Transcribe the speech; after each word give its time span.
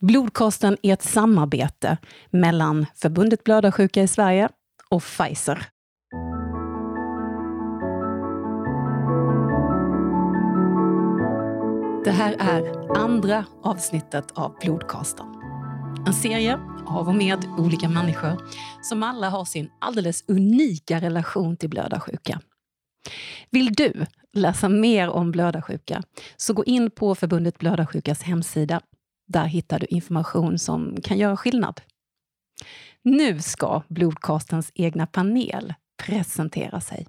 Blodkosten 0.00 0.76
är 0.82 0.92
ett 0.92 1.02
samarbete 1.02 1.96
mellan 2.30 2.86
Förbundet 2.94 3.44
blödarsjuka 3.44 4.02
i 4.02 4.08
Sverige 4.08 4.48
och 4.88 5.02
Pfizer. 5.02 5.66
Det 12.04 12.10
här 12.10 12.36
är 12.38 12.90
andra 12.98 13.44
avsnittet 13.62 14.24
av 14.34 14.54
Blodkasten. 14.60 15.26
En 16.06 16.14
serie 16.14 16.58
av 16.86 17.08
och 17.08 17.14
med 17.14 17.44
olika 17.58 17.88
människor 17.88 18.36
som 18.82 19.02
alla 19.02 19.28
har 19.28 19.44
sin 19.44 19.70
alldeles 19.80 20.24
unika 20.28 21.00
relation 21.00 21.56
till 21.56 21.70
blödarsjuka. 21.70 22.40
Vill 23.50 23.72
du 23.72 24.06
läsa 24.32 24.68
mer 24.68 25.08
om 25.08 25.30
blödarsjuka 25.30 26.02
så 26.36 26.52
gå 26.52 26.64
in 26.64 26.90
på 26.90 27.14
Förbundet 27.14 27.58
blödarsjukas 27.58 28.22
hemsida. 28.22 28.80
Där 29.32 29.44
hittar 29.44 29.78
du 29.78 29.86
information 29.86 30.58
som 30.58 30.96
kan 31.02 31.18
göra 31.18 31.36
skillnad. 31.36 31.80
Nu 33.02 33.40
ska 33.40 33.82
Blodkastens 33.88 34.72
egna 34.74 35.06
panel 35.06 35.74
presentera 36.06 36.80
sig. 36.80 37.06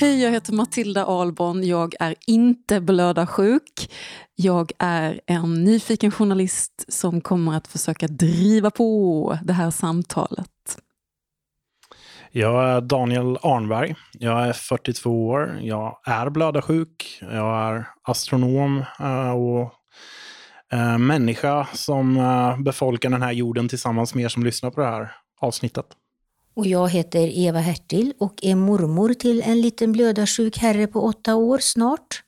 Hej, 0.00 0.22
jag 0.22 0.30
heter 0.30 0.52
Matilda 0.52 1.04
Alborn. 1.04 1.64
Jag 1.64 1.94
är 2.00 2.14
inte 2.26 2.80
blödarsjuk. 2.80 3.90
Jag 4.34 4.72
är 4.78 5.20
en 5.26 5.64
nyfiken 5.64 6.10
journalist 6.10 6.84
som 6.88 7.20
kommer 7.20 7.56
att 7.56 7.68
försöka 7.68 8.08
driva 8.08 8.70
på 8.70 9.38
det 9.44 9.52
här 9.52 9.70
samtalet. 9.70 10.80
Jag 12.32 12.68
är 12.68 12.80
Daniel 12.80 13.38
Arnberg. 13.42 13.94
Jag 14.12 14.48
är 14.48 14.52
42 14.52 15.26
år. 15.28 15.58
Jag 15.62 15.98
är 16.04 16.30
blödarsjuk. 16.30 17.18
Jag 17.20 17.68
är 17.68 17.86
astronom 18.02 18.84
eh, 19.00 19.30
och 19.30 19.72
eh, 20.72 20.98
människa 20.98 21.68
som 21.74 22.16
eh, 22.16 22.60
befolkar 22.60 23.10
den 23.10 23.22
här 23.22 23.32
jorden 23.32 23.68
tillsammans 23.68 24.14
med 24.14 24.24
er 24.24 24.28
som 24.28 24.44
lyssnar 24.44 24.70
på 24.70 24.80
det 24.80 24.86
här 24.86 25.12
avsnittet. 25.40 25.86
Och 26.54 26.66
jag 26.66 26.88
heter 26.88 27.38
Eva 27.38 27.58
Hertil 27.58 28.12
och 28.18 28.34
är 28.42 28.54
mormor 28.54 29.14
till 29.14 29.42
en 29.42 29.60
liten 29.60 29.92
blödarsjuk 29.92 30.58
herre 30.58 30.86
på 30.86 31.00
åtta 31.00 31.34
år 31.34 31.58
snart. 31.58 32.22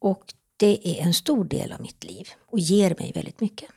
Och 0.00 0.24
det 0.56 0.88
är 0.88 1.02
en 1.06 1.14
stor 1.14 1.44
del 1.44 1.72
av 1.72 1.80
mitt 1.80 2.04
liv 2.04 2.28
och 2.46 2.58
ger 2.58 2.94
mig 2.98 3.12
väldigt 3.14 3.40
mycket. 3.40 3.70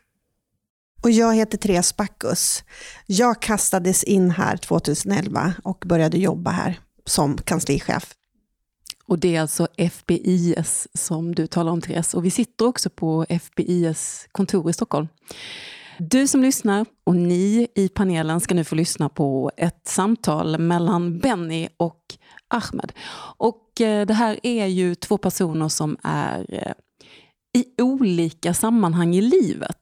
Och 1.04 1.12
jag 1.12 1.36
heter 1.36 1.58
Therese 1.58 1.98
Backus. 1.98 2.64
Jag 3.06 3.42
kastades 3.42 4.04
in 4.04 4.32
här 4.32 4.58
2011 4.58 5.54
och 5.64 5.84
började 5.86 6.18
jobba 6.18 6.52
här 6.52 6.80
som 7.06 7.38
kanslichef. 7.38 8.14
Och 9.06 9.20
det 9.20 9.36
är 9.36 9.42
alltså 9.42 9.68
FBIS 9.78 10.88
som 10.94 11.36
du 11.36 11.48
talar 11.48 11.72
om 11.72 11.82
Therese. 11.82 12.14
Och 12.14 12.26
vi 12.26 12.32
sitter 12.32 12.66
också 12.66 12.90
på 12.90 13.26
FBIS 13.30 14.28
kontor 14.32 14.70
i 14.70 14.74
Stockholm. 14.74 15.08
Du 16.00 16.28
som 16.28 16.42
lyssnar 16.42 16.86
och 17.04 17.16
ni 17.16 17.68
i 17.76 17.90
panelen 17.90 18.40
ska 18.40 18.56
nu 18.56 18.64
få 18.64 18.76
lyssna 18.76 19.10
på 19.10 19.52
ett 19.58 19.88
samtal 19.88 20.60
mellan 20.60 21.20
Benny 21.20 21.68
och 21.78 22.04
Ahmed. 22.48 22.92
Och 23.38 23.82
eh, 23.82 24.06
det 24.06 24.14
här 24.14 24.40
är 24.44 24.66
ju 24.66 24.96
två 24.96 25.18
personer 25.18 25.70
som 25.70 25.98
är 26.04 26.46
eh, 26.50 26.74
i 27.62 27.82
olika 27.82 28.54
sammanhang 28.54 29.16
i 29.16 29.22
livet. 29.22 29.78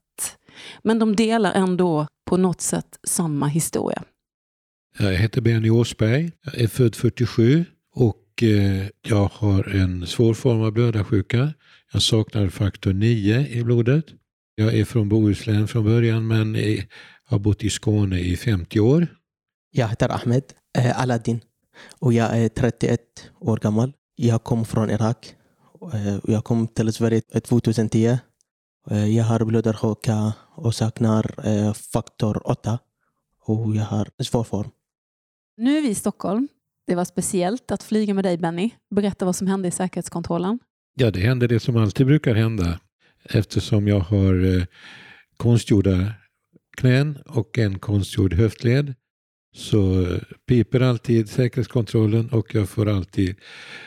Men 0.83 0.99
de 0.99 1.15
delar 1.15 1.53
ändå 1.53 2.07
på 2.25 2.37
något 2.37 2.61
sätt 2.61 2.99
samma 3.03 3.47
historia. 3.47 4.03
Jag 4.99 5.13
heter 5.13 5.41
Benny 5.41 5.69
Åsberg, 5.69 6.31
jag 6.43 6.61
är 6.61 6.67
född 6.67 6.95
47 6.95 7.65
och 7.95 8.43
eh, 8.43 8.87
jag 9.01 9.29
har 9.33 9.75
en 9.75 10.07
svår 10.07 10.33
form 10.33 10.61
av 10.61 10.71
blödarsjuka. 10.71 11.53
Jag 11.93 12.01
saknar 12.01 12.49
faktor 12.49 12.93
9 12.93 13.47
i 13.47 13.63
blodet. 13.63 14.05
Jag 14.55 14.73
är 14.73 14.85
från 14.85 15.09
Bohuslän 15.09 15.67
från 15.67 15.83
början 15.83 16.27
men 16.27 16.57
har 17.23 17.39
bott 17.39 17.63
i 17.63 17.69
Skåne 17.69 18.19
i 18.19 18.37
50 18.37 18.79
år. 18.79 19.07
Jag 19.71 19.87
heter 19.87 20.09
Ahmed 20.09 20.43
eh, 20.77 21.01
Aladdin 21.01 21.41
och 21.99 22.13
jag 22.13 22.37
är 22.37 22.49
31 22.49 22.99
år 23.39 23.57
gammal. 23.57 23.93
Jag 24.15 24.43
kom 24.43 24.65
från 24.65 24.89
Irak. 24.89 25.35
Eh, 25.93 26.17
jag 26.23 26.43
kom 26.43 26.67
till 26.67 26.93
Sverige 26.93 27.21
2010. 27.21 28.17
Eh, 28.91 29.15
jag 29.15 29.23
har 29.23 29.45
blödarsjuka 29.45 30.33
och 30.55 30.75
saknar 30.75 31.73
faktor 31.73 32.47
8 32.47 32.79
och 33.41 33.75
jag 33.75 33.83
har 33.83 34.23
svår 34.23 34.43
form. 34.43 34.69
Nu 35.57 35.77
är 35.77 35.81
vi 35.81 35.89
i 35.89 35.95
Stockholm. 35.95 36.47
Det 36.87 36.95
var 36.95 37.05
speciellt 37.05 37.71
att 37.71 37.83
flyga 37.83 38.13
med 38.13 38.23
dig 38.23 38.37
Benny. 38.37 38.69
Berätta 38.89 39.25
vad 39.25 39.35
som 39.35 39.47
hände 39.47 39.67
i 39.67 39.71
säkerhetskontrollen. 39.71 40.59
Ja, 40.95 41.11
det 41.11 41.19
hände 41.19 41.47
det 41.47 41.59
som 41.59 41.77
alltid 41.77 42.05
brukar 42.05 42.35
hända 42.35 42.79
eftersom 43.29 43.87
jag 43.87 43.99
har 43.99 44.55
eh, 44.55 44.63
konstgjorda 45.37 46.13
knän 46.77 47.17
och 47.25 47.57
en 47.57 47.79
konstgjord 47.79 48.33
höftled 48.33 48.93
så 49.55 50.07
piper 50.47 50.79
alltid 50.79 51.29
säkerhetskontrollen 51.29 52.29
och 52.29 52.55
jag 52.55 52.69
får 52.69 52.89
alltid 52.89 53.35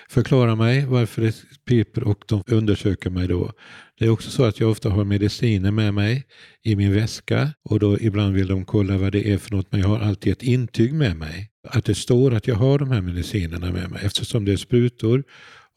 förklara 0.09 0.57
mig 0.57 0.87
varför 0.87 1.23
det 1.23 1.35
piper 1.65 2.05
och 2.05 2.25
de 2.27 2.43
undersöker 2.47 3.11
mig 3.11 3.29
då. 3.29 3.53
Det 4.01 4.07
är 4.07 4.11
också 4.11 4.31
så 4.31 4.45
att 4.45 4.61
jag 4.61 4.71
ofta 4.71 4.91
har 4.91 5.05
mediciner 5.05 5.71
med 5.71 5.95
mig 5.95 6.27
i 6.63 6.77
min 6.77 6.95
väska 6.95 7.53
och 7.63 7.79
då 7.79 7.99
ibland 8.01 8.35
vill 8.35 8.47
de 8.47 8.65
kolla 8.65 8.99
vad 8.99 9.13
det 9.13 9.33
är 9.33 9.39
för 9.39 9.57
något 9.57 9.73
men 9.73 9.81
jag 9.81 9.89
har 9.89 10.01
alltid 10.01 10.33
ett 10.33 10.43
intyg 10.43 10.95
med 10.95 11.17
mig. 11.17 11.51
Att 11.69 11.85
det 11.85 11.95
står 11.95 12.35
att 12.35 12.47
jag 12.47 12.55
har 12.55 12.79
de 12.79 12.91
här 12.91 13.01
medicinerna 13.01 13.73
med 13.73 13.91
mig 13.91 14.01
eftersom 14.05 14.45
det 14.45 14.53
är 14.53 14.57
sprutor 14.57 15.25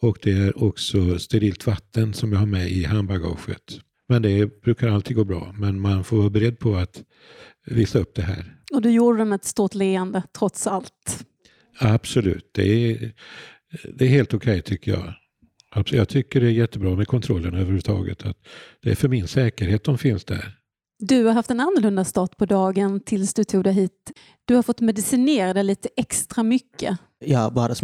och 0.02 0.18
det 0.22 0.32
är 0.32 0.64
också 0.64 1.20
sterilt 1.20 1.68
vatten 1.68 2.14
som 2.14 2.32
jag 2.32 2.40
har 2.40 2.46
med 2.46 2.72
i 2.72 2.84
handbagaget. 2.84 3.80
Men 4.10 4.22
det 4.22 4.62
brukar 4.62 4.88
alltid 4.88 5.16
gå 5.16 5.24
bra. 5.24 5.56
Men 5.58 5.80
man 5.80 6.04
får 6.04 6.18
vara 6.18 6.30
beredd 6.30 6.60
på 6.60 6.76
att 6.76 7.04
visa 7.66 8.00
upp 8.00 8.16
det 8.16 8.22
här. 8.22 8.56
Och 8.74 8.82
du 8.82 8.92
gjorde 8.92 9.18
det 9.18 9.26
med 9.26 9.36
ett 9.36 9.46
stort 9.46 9.76
leende 9.76 10.24
trots 10.38 10.68
allt? 10.68 11.26
Absolut. 11.80 12.50
Det 12.54 12.92
är, 12.92 13.12
det 13.94 14.06
är 14.06 14.10
helt 14.10 14.34
okej 14.34 14.52
okay, 14.52 14.62
tycker 14.62 14.92
jag. 14.92 15.14
Jag 15.76 16.10
tycker 16.10 16.42
det 16.42 16.48
är 16.48 16.52
jättebra 16.52 16.96
med 16.96 17.08
kontrollen 17.08 17.54
överhuvudtaget. 17.54 18.26
Att 18.26 18.38
det 18.82 18.92
är 18.92 18.96
för 18.96 19.08
min 19.08 19.28
säkerhet 19.28 19.84
de 19.84 19.98
finns 19.98 20.26
där. 20.26 20.60
Du 21.00 21.24
har 21.26 21.34
haft 21.34 21.52
en 21.52 21.60
annorlunda 21.60 22.04
start 22.06 22.38
på 22.38 22.46
dagen 22.46 23.00
tills 23.00 23.34
du 23.34 23.44
tog 23.44 23.64
dig 23.64 23.74
hit. 23.74 24.12
Du 24.46 24.56
har 24.56 24.64
fått 24.64 24.82
medicinera 24.82 25.54
dig 25.54 25.64
lite 25.64 25.90
extra 25.98 26.44
mycket. 26.44 26.98
Ja, 27.20 27.50
bara. 27.50 27.76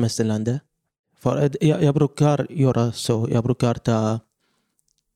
För 1.21 1.51
jag, 1.61 1.83
jag 1.83 1.95
brukar 1.95 2.47
göra 2.49 2.91
så. 2.91 3.27
Jag 3.31 3.43
brukar 3.43 3.73
ta 3.73 4.19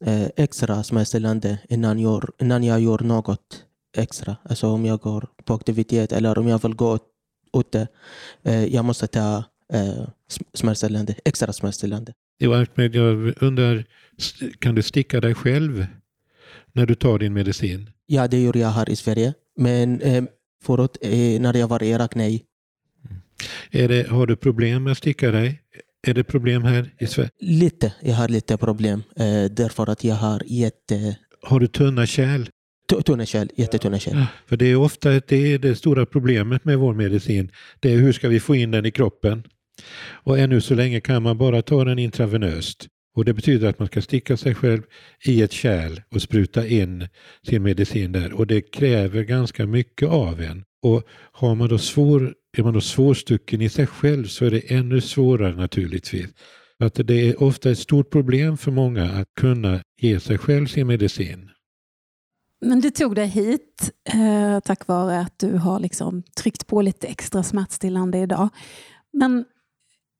eh, 0.05 0.27
extra 0.35 0.83
semesterlande 0.83 1.59
innan, 1.69 1.99
jag, 1.99 2.29
innan 2.41 2.63
jag 2.63 2.81
gör 2.81 2.99
något 2.99 3.65
extra. 3.97 4.35
Alltså 4.43 4.67
om 4.67 4.85
jag 4.85 4.99
går 4.99 5.27
på 5.45 5.53
aktivitet 5.53 6.11
eller 6.11 6.37
om 6.37 6.47
jag 6.47 6.61
vill 6.61 6.75
gå 6.75 6.99
ute. 7.57 7.87
Eh, 8.43 8.65
jag 8.65 8.85
måste 8.85 9.07
ta 9.07 9.43
eh, 9.73 10.07
semesterlande, 10.53 11.15
extra 11.25 11.53
semesterlande. 11.53 12.13
Jag 12.37 12.67
undrar, 13.43 13.85
kan 14.59 14.75
du 14.75 14.81
sticka 14.81 15.21
dig 15.21 15.33
själv 15.33 15.85
när 16.71 16.85
du 16.85 16.95
tar 16.95 17.19
din 17.19 17.33
medicin? 17.33 17.89
Ja, 18.05 18.27
det 18.27 18.41
gör 18.41 18.57
jag 18.57 18.69
här 18.69 18.89
i 18.89 18.95
Sverige. 18.95 19.33
Men 19.57 20.01
eh, 20.01 20.23
förut 20.63 20.97
eh, 21.01 21.41
när 21.41 21.57
jag 21.57 21.67
var 21.67 21.83
i 21.83 21.89
Irak, 21.89 22.15
nej. 22.15 22.45
Mm. 23.05 23.21
Är 23.71 23.87
det, 23.87 24.09
har 24.09 24.27
du 24.27 24.35
problem 24.35 24.83
med 24.83 24.91
att 24.91 24.97
sticka 24.97 25.31
dig? 25.31 25.61
Är 26.07 26.13
det 26.13 26.23
problem 26.23 26.63
här 26.63 26.93
i 26.99 27.07
Sverige? 27.07 27.29
Lite. 27.39 27.93
Jag 28.01 28.15
har 28.15 28.27
lite 28.27 28.57
problem 28.57 29.03
eh, 29.15 29.43
därför 29.51 29.89
att 29.89 30.03
jag 30.03 30.15
har 30.15 30.41
jätte... 30.45 31.17
Har 31.41 31.59
du 31.59 31.67
tunna 31.67 32.05
kärl? 32.05 32.49
Tunna 33.05 33.25
kärl, 33.25 33.47
jättetunna 33.55 33.99
kärl. 33.99 34.15
Ja, 34.15 34.27
för 34.45 34.57
det 34.57 34.65
är 34.65 34.75
ofta 34.75 35.09
det, 35.09 35.53
är 35.53 35.57
det 35.57 35.75
stora 35.75 36.05
problemet 36.05 36.65
med 36.65 36.77
vår 36.77 36.93
medicin. 36.93 37.51
Det 37.79 37.93
är 37.93 37.97
hur 37.97 38.11
ska 38.11 38.29
vi 38.29 38.39
få 38.39 38.55
in 38.55 38.71
den 38.71 38.85
i 38.85 38.91
kroppen? 38.91 39.43
Och 40.09 40.39
ännu 40.39 40.61
så 40.61 40.75
länge 40.75 41.01
kan 41.01 41.23
man 41.23 41.37
bara 41.37 41.61
ta 41.61 41.83
den 41.83 41.99
intravenöst. 41.99 42.87
Och 43.15 43.25
det 43.25 43.33
betyder 43.33 43.69
att 43.69 43.79
man 43.79 43.87
ska 43.87 44.01
sticka 44.01 44.37
sig 44.37 44.55
själv 44.55 44.81
i 45.25 45.41
ett 45.41 45.51
kärl 45.51 46.01
och 46.15 46.21
spruta 46.21 46.67
in 46.67 47.07
sin 47.47 47.63
medicin 47.63 48.11
där. 48.11 48.33
Och 48.33 48.47
det 48.47 48.61
kräver 48.61 49.23
ganska 49.23 49.65
mycket 49.65 50.09
av 50.09 50.41
en. 50.41 50.63
Och 50.83 51.03
har 51.31 51.55
man 51.55 51.69
då 51.69 51.77
svår, 51.77 52.33
är 52.57 52.63
man 52.63 52.73
då 52.73 52.81
svårstucken 52.81 53.61
i 53.61 53.69
sig 53.69 53.87
själv 53.87 54.25
så 54.25 54.45
är 54.45 54.51
det 54.51 54.71
ännu 54.71 55.01
svårare 55.01 55.55
naturligtvis. 55.55 56.27
Att 56.79 57.07
det 57.07 57.29
är 57.29 57.43
ofta 57.43 57.71
ett 57.71 57.79
stort 57.79 58.09
problem 58.09 58.57
för 58.57 58.71
många 58.71 59.03
att 59.03 59.27
kunna 59.39 59.79
ge 60.01 60.19
sig 60.19 60.37
själv 60.37 60.67
sin 60.67 60.87
medicin. 60.87 61.49
Men 62.63 62.79
du 62.79 62.91
tog 62.91 63.15
dig 63.15 63.27
hit 63.27 63.91
eh, 64.03 64.59
tack 64.59 64.87
vare 64.87 65.19
att 65.19 65.39
du 65.39 65.57
har 65.57 65.79
liksom 65.79 66.23
tryckt 66.23 66.67
på 66.67 66.81
lite 66.81 67.07
extra 67.07 67.43
smärtstillande 67.43 68.17
idag. 68.17 68.49
Men 69.13 69.45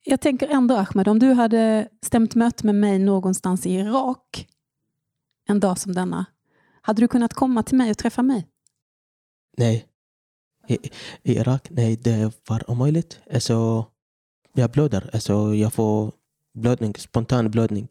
jag 0.06 0.22
tänker 0.22 0.48
ändå 0.48 0.76
Ahmed, 0.76 1.08
om 1.08 1.20
du 1.20 1.34
hade 1.34 1.88
stämt 2.02 2.36
möte 2.36 2.66
med 2.66 2.76
mig 2.76 3.00
någonstans 3.00 3.66
i 3.66 3.72
Irak 3.72 4.48
en 5.50 5.60
dag 5.60 5.80
som 5.80 5.94
denna, 5.94 6.26
hade 6.82 7.02
du 7.02 7.08
kunnat 7.08 7.34
komma 7.34 7.64
till 7.64 7.78
mig 7.78 7.92
och 7.92 7.98
träffa 7.98 8.24
mig? 8.24 8.48
Nej. 9.58 9.86
I, 10.68 10.74
i 11.24 11.38
Irak, 11.38 11.68
nej, 11.70 11.96
det 11.96 12.32
var 12.48 12.72
omöjligt. 12.72 13.20
Alltså, 13.34 13.86
jag 14.54 14.72
blöder. 14.72 15.10
Alltså, 15.14 15.56
jag 15.56 15.74
får 15.74 16.12
blödning, 16.54 16.96
spontan 16.96 17.52
blödning 17.52 17.88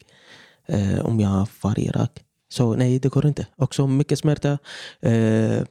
eh, 0.66 1.06
om 1.06 1.20
jag 1.20 1.46
var 1.62 1.78
i 1.78 1.86
Irak. 1.86 2.24
Så 2.52 2.74
nej, 2.76 2.98
det 2.98 3.08
går 3.08 3.26
inte. 3.26 3.46
Också 3.56 3.86
mycket 3.86 4.18
smärta. 4.18 4.58
Eh, 5.00 5.62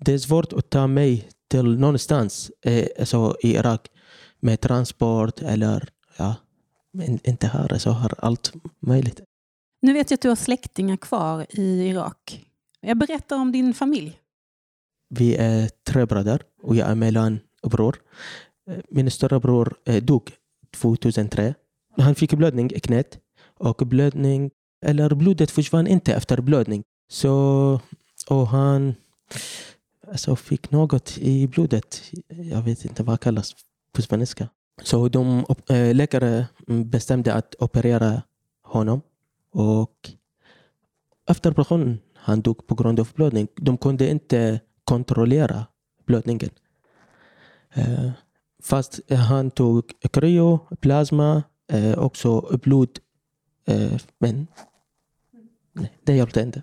det 0.00 0.12
är 0.12 0.18
svårt 0.18 0.52
att 0.52 0.70
ta 0.70 0.86
mig 0.86 1.28
till 1.48 1.78
någonstans 1.78 2.50
eh, 2.64 2.86
alltså 2.98 3.36
i 3.42 3.54
Irak 3.54 3.88
med 4.40 4.60
transport 4.60 5.42
eller 5.42 5.88
ja, 6.16 6.34
men 6.92 7.18
inte 7.24 7.46
här. 7.46 7.72
Alltså 7.72 7.90
har 7.90 8.14
allt 8.18 8.52
möjligt. 8.80 9.20
Nu 9.82 9.92
vet 9.92 10.10
jag 10.10 10.16
att 10.16 10.22
du 10.22 10.28
har 10.28 10.36
släktingar 10.36 10.96
kvar 10.96 11.46
i 11.48 11.88
Irak. 11.88 12.46
Jag 12.80 12.98
berättar 12.98 13.36
om 13.36 13.52
din 13.52 13.74
familj. 13.74 14.18
Vi 15.08 15.36
är 15.36 15.70
tre 15.86 16.06
bröder 16.06 16.42
och 16.62 16.76
jag 16.76 16.88
är 16.88 16.94
mellanbror. 16.94 17.96
Eh, 18.70 18.76
Min 18.90 19.10
större 19.10 19.40
bror 19.40 19.74
eh, 19.84 20.02
dog 20.02 20.32
2003. 20.76 21.54
Han 21.96 22.14
fick 22.14 22.32
blödning 22.34 22.72
i 22.72 22.80
knät 22.80 23.18
och 23.58 23.76
blödning, 23.76 24.50
eller 24.82 25.14
blodet 25.14 25.50
försvann 25.50 25.86
inte 25.86 26.14
efter 26.14 26.40
blödning. 26.40 26.84
Så, 27.08 27.80
och 28.28 28.48
han 28.48 28.94
alltså, 30.10 30.36
fick 30.36 30.70
något 30.70 31.18
i 31.18 31.46
blodet. 31.46 32.02
Jag 32.28 32.62
vet 32.62 32.84
inte 32.84 33.02
vad 33.02 33.14
det 33.14 33.24
kallas 33.24 33.54
på 33.92 34.02
svenska. 34.02 34.48
Så 34.82 35.08
de, 35.08 35.44
eh, 35.68 35.94
läkare 35.94 36.46
bestämde 36.66 37.34
att 37.34 37.54
operera 37.58 38.22
honom. 38.62 39.00
Och 39.52 40.10
efter 41.28 41.50
operationen 41.50 41.98
han 42.14 42.40
dog 42.40 42.66
på 42.66 42.74
grund 42.74 43.00
av 43.00 43.08
blödning. 43.14 43.48
De 43.56 43.78
kunde 43.78 44.10
inte 44.10 44.60
kontrollera 44.84 45.66
blödningen. 46.06 46.50
Eh, 47.74 48.10
fast 48.62 49.00
han 49.12 49.50
tog 49.50 49.92
kryo, 50.12 50.58
plasma, 50.80 51.42
eh, 51.72 51.98
också 51.98 52.58
blod. 52.62 52.98
Eh, 53.66 54.00
men 54.18 54.46
nej, 55.72 55.98
det 56.04 56.12
hjälpte 56.12 56.40
inte. 56.40 56.62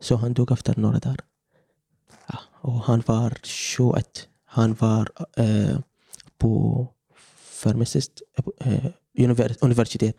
Så 0.00 0.16
han 0.16 0.32
dog 0.32 0.52
efter 0.52 0.74
några 0.76 0.98
dagar. 0.98 1.20
Ja, 2.26 2.38
och 2.60 2.80
han 2.80 3.02
var 3.06 3.38
21. 3.42 4.28
Han 4.44 4.74
var 4.74 5.10
eh, 5.36 5.78
på 6.38 6.86
farmacist 7.34 8.22
eh, 8.60 8.74
eh, 8.74 8.90
univers 9.18 9.56
universitet. 9.60 10.16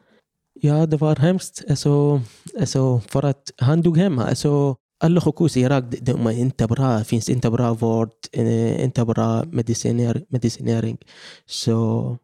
Ja, 0.53 0.85
det 0.85 0.97
var 0.97 1.15
hemskt. 1.15 1.63
Alltså, 1.69 2.21
alltså, 2.59 2.99
för 2.99 3.25
att 3.25 3.51
han 3.57 3.81
dog 3.81 3.97
hemma. 3.97 4.25
Alltså, 4.25 4.75
alla 4.99 5.21
sjukhus 5.21 5.57
i 5.57 5.61
Irak 5.61 5.83
de 6.01 6.27
är 6.27 6.31
inte 6.31 6.67
bra. 6.67 6.97
Det 6.97 7.05
finns 7.05 7.29
inte 7.29 7.49
bra 7.49 7.73
vård, 7.73 8.11
eh, 8.31 8.83
inte 8.83 9.05
bra 9.05 9.43
mediciner, 9.45 10.25
medicinering. 10.29 10.97
Så 11.45 12.17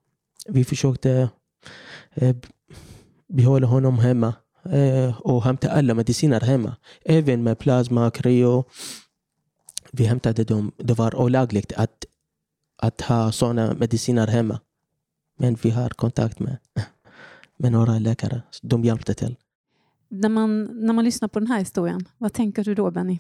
vi 0.48 0.66
försökte 0.66 1.30
eh, 2.14 2.36
behålla 3.28 3.68
honom 3.68 4.00
hemma 4.00 4.34
och 5.20 5.44
hämta 5.44 5.72
alla 5.72 5.94
mediciner 5.94 6.42
hemma. 6.42 6.76
Även 7.06 7.44
med 7.44 7.60
plasma, 7.60 8.12
kryo. 8.12 8.64
Vi 9.92 10.06
hämtade 10.06 10.44
dem. 10.44 10.72
Det 10.78 10.94
var 10.94 11.16
olagligt 11.16 11.74
att, 11.74 12.06
att 12.78 13.02
ha 13.02 13.32
sådana 13.32 13.74
mediciner 13.74 14.28
hemma. 14.28 14.60
Men 15.38 15.58
vi 15.62 15.70
har 15.70 15.90
kontakt 15.90 16.40
med, 16.40 16.58
med 17.58 17.72
några 17.72 18.00
läkare. 18.00 18.42
De 18.62 18.84
hjälpte 18.84 19.14
till. 19.14 19.36
När 20.10 20.30
man, 20.30 20.64
när 20.64 20.94
man 20.94 21.06
lyssnar 21.06 21.28
på 21.28 21.40
den 21.40 21.48
här 21.48 21.60
historien, 21.60 22.06
vad 22.18 22.34
tänker 22.34 22.64
du 22.64 22.76
då 22.76 22.92
Benny? 22.92 23.20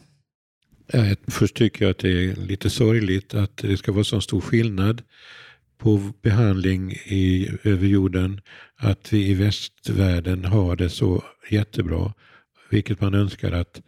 Ja, 0.87 1.15
först 1.27 1.55
tycker 1.55 1.85
jag 1.85 1.91
att 1.91 1.97
det 1.97 2.09
är 2.09 2.35
lite 2.35 2.69
sorgligt 2.69 3.33
att 3.33 3.57
det 3.57 3.77
ska 3.77 3.91
vara 3.91 4.03
så 4.03 4.21
stor 4.21 4.41
skillnad 4.41 5.01
på 5.85 6.11
behandling 6.21 6.91
i, 6.91 7.49
över 7.63 7.87
jorden. 7.87 8.41
Att 8.75 9.13
vi 9.13 9.27
i 9.27 9.33
västvärlden 9.33 10.45
har 10.45 10.75
det 10.75 10.89
så 10.89 11.23
jättebra. 11.49 12.13
Vilket 12.69 13.01
man 13.01 13.13
önskar 13.13 13.51
att 13.51 13.81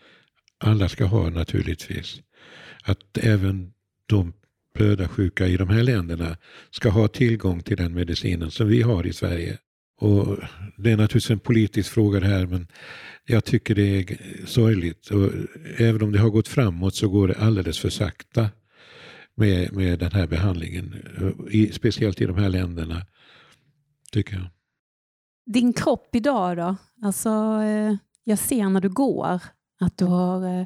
alla 0.58 0.90
ska 0.90 1.06
ha 1.06 1.30
naturligtvis. 1.30 2.22
Att 2.84 3.18
även 3.18 3.74
de 4.06 4.34
blödarsjuka 4.76 5.48
i 5.48 5.58
de 5.58 5.70
här 5.70 5.84
länderna 5.84 6.38
ska 6.72 6.90
ha 6.90 7.08
tillgång 7.08 7.62
till 7.62 7.78
den 7.78 7.94
medicinen 7.94 8.52
som 8.52 8.68
vi 8.68 8.82
har 8.82 9.08
i 9.08 9.14
Sverige. 9.14 9.58
Och 10.00 10.38
Det 10.78 10.92
är 10.92 10.98
naturligtvis 10.98 11.32
en 11.32 11.40
politisk 11.40 11.92
fråga 11.92 12.20
det 12.20 12.28
här 12.28 12.46
men 12.46 12.68
jag 13.26 13.46
tycker 13.46 13.76
det 13.76 14.00
är 14.00 14.18
sorgligt. 14.46 15.10
Och 15.10 15.32
även 15.78 16.02
om 16.02 16.12
det 16.12 16.20
har 16.20 16.30
gått 16.30 16.48
framåt 16.48 16.96
så 16.96 17.10
går 17.10 17.28
det 17.28 17.36
alldeles 17.36 17.80
för 17.80 17.90
sakta 17.90 18.50
med, 19.38 19.74
med 19.74 20.00
den 20.00 20.12
här 20.12 20.28
behandlingen. 20.28 20.94
I, 21.51 21.72
speciellt 21.72 22.22
i 22.22 22.25
de 22.25 22.38
här 22.38 22.50
länderna, 22.50 23.01
tycker 24.12 24.36
jag. 24.36 24.48
Din 25.45 25.74
kropp 25.74 26.16
idag 26.16 26.57
då? 26.57 26.75
Alltså, 27.01 27.30
eh, 27.63 27.95
jag 28.24 28.39
ser 28.39 28.69
när 28.69 28.81
du 28.81 28.89
går 28.89 29.39
att 29.80 29.98
du 29.98 30.06
har 30.06 30.48
eh, 30.48 30.66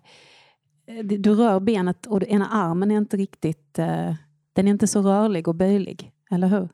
du 1.03 1.35
rör 1.35 1.59
benet 1.59 2.07
och 2.07 2.23
ena 2.23 2.47
armen 2.47 2.91
är 2.91 2.97
inte 2.97 3.17
riktigt 3.17 3.79
eh, 3.79 4.15
den 4.53 4.67
är 4.67 4.71
inte 4.71 4.87
så 4.87 5.01
rörlig 5.01 5.47
och 5.47 5.55
böjlig, 5.55 6.11
eller 6.31 6.47
hur? 6.47 6.69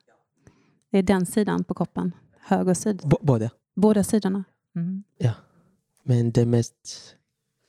Det 0.91 0.97
är 0.97 1.03
den 1.03 1.25
sidan 1.25 1.63
på 1.63 1.73
kroppen, 1.73 2.11
höger 2.39 2.73
sida. 2.73 3.07
B 3.07 3.15
båda. 3.21 3.49
Båda 3.75 4.03
sidorna? 4.03 4.43
Mm. 4.75 5.03
Ja. 5.17 5.31
Men 6.03 6.31
det 6.31 6.45
mest, 6.45 7.15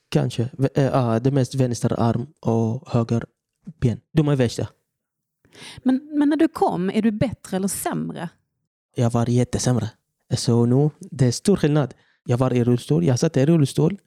kanske, 0.08 0.48
äh, 0.74 1.16
det 1.16 1.30
mest 1.30 1.54
vänster 1.54 2.00
arm 2.00 2.26
och 2.40 2.88
höger 2.88 3.24
ben. 3.80 4.00
De 4.12 4.28
är 4.28 4.36
värsta. 4.36 4.68
Men, 5.82 6.10
men 6.12 6.28
när 6.28 6.36
du 6.36 6.48
kom, 6.48 6.90
är 6.90 7.02
du 7.02 7.10
bättre 7.10 7.56
eller 7.56 7.68
sämre? 7.68 8.28
Jag 8.94 9.10
var 9.10 9.28
jättesämre. 9.28 9.90
Så 10.36 10.66
nu, 10.66 10.90
det 10.98 11.26
är 11.26 11.32
stor 11.32 11.56
skillnad. 11.56 11.94
Jag 12.24 12.38
var 12.38 12.52
i 12.52 12.64
rullstol, 12.64 13.04
jag 13.04 13.18
satt 13.18 13.36
i 13.36 13.46
rullstol. 13.46 13.98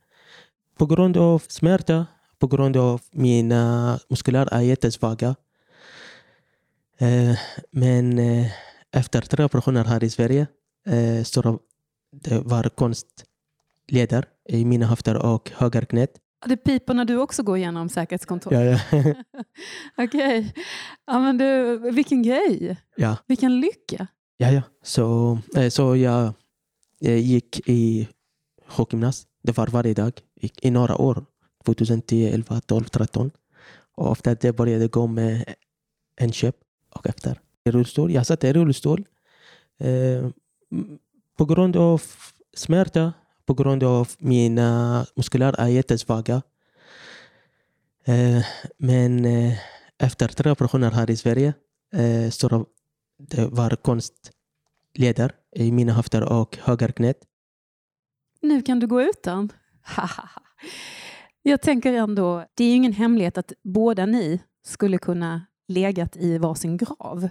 På 0.78 0.86
grund 0.86 1.18
av 1.18 1.44
smärta, 1.48 2.06
på 2.40 2.48
grund 2.48 2.78
av 2.78 3.02
mina 3.12 4.00
muskler 4.10 4.54
är 4.54 4.62
jättesvaga. 4.62 5.36
Eh, 6.98 7.38
men 7.72 8.20
eh, 8.20 8.48
efter 8.92 9.22
tre 9.22 9.46
operationer 9.46 9.86
här 9.86 10.04
i 10.04 10.10
Sverige 10.10 10.48
eh, 10.88 11.24
så 11.24 11.60
det 12.12 12.40
var 12.40 12.70
konstleder 12.70 14.26
i 14.50 14.66
mina 14.66 14.86
höfter 14.86 15.18
och 15.18 15.52
högerknät. 15.56 16.12
Det 16.46 16.58
piper 16.58 16.94
när 16.94 17.06
du 17.06 17.18
också 17.18 17.44
går 17.44 17.58
igenom 17.58 17.90
säkerhetskontroll? 17.90 18.54
Ja, 18.54 18.64
ja. 18.64 18.80
Okej. 19.98 20.40
Okay. 20.40 20.52
Ja, 21.06 21.20
men 21.20 21.38
du, 21.38 21.78
vilken 21.92 22.24
grej! 22.24 22.78
Ja. 22.96 23.18
Vilken 23.28 23.60
lycka! 23.60 24.08
Ja, 24.38 24.52
ja. 24.52 24.62
Så, 24.84 25.38
så 25.70 25.96
jag, 25.96 26.34
jag 27.00 27.20
gick 27.20 27.70
i 27.70 28.08
sjukgymnast. 28.68 29.28
Det 29.44 29.58
var 29.58 29.68
varje 29.68 29.94
dag 29.94 30.14
i, 30.42 30.52
i 30.62 30.72
några 30.72 30.98
år. 30.98 31.26
2010, 31.66 32.30
11, 32.34 32.62
12, 32.62 32.84
13. 32.84 33.32
Och 33.96 34.12
efter 34.12 34.38
det 34.42 34.54
började 34.54 34.84
jag 34.84 34.92
gå 34.92 35.08
med 35.08 35.54
en 36.16 36.32
köp 36.32 36.56
och 36.90 37.08
efter 37.08 37.40
i 37.64 37.72
rullstol. 37.72 38.12
Jag 38.12 38.26
satt 38.26 38.44
i 38.44 38.54
rullstol 38.54 39.06
eh, 39.80 40.30
på 41.38 41.46
grund 41.46 41.76
av 41.76 42.02
smärta, 42.54 43.14
på 43.52 43.64
grund 43.64 43.84
av 43.84 44.10
mina 44.18 45.06
muskler 45.16 45.56
är 45.60 45.68
jättesvaga. 45.68 46.42
Eh, 48.06 48.46
men 48.78 49.26
eh, 49.26 49.54
efter 50.00 50.28
tre 50.28 50.52
operationer 50.52 50.92
här 50.92 51.10
i 51.10 51.16
Sverige 51.16 51.54
eh, 51.94 52.30
så 52.30 52.66
det 53.20 53.46
var 53.46 53.76
konstleder 53.76 55.32
i 55.56 55.72
mina 55.72 55.94
höfter 55.94 56.24
och 56.24 56.58
högerknät. 56.62 57.18
Nu 58.42 58.62
kan 58.62 58.80
du 58.80 58.88
gå 58.88 59.02
utan. 59.02 59.52
Jag 61.42 61.62
tänker 61.62 61.94
ändå, 61.94 62.46
det 62.54 62.64
är 62.64 62.68
ju 62.68 62.76
ingen 62.76 62.94
hemlighet 62.94 63.38
att 63.38 63.54
båda 63.64 64.06
ni 64.06 64.42
skulle 64.66 64.98
kunna 64.98 65.46
legat 65.68 66.16
i 66.16 66.38
varsin 66.38 66.78
grav. 66.78 67.30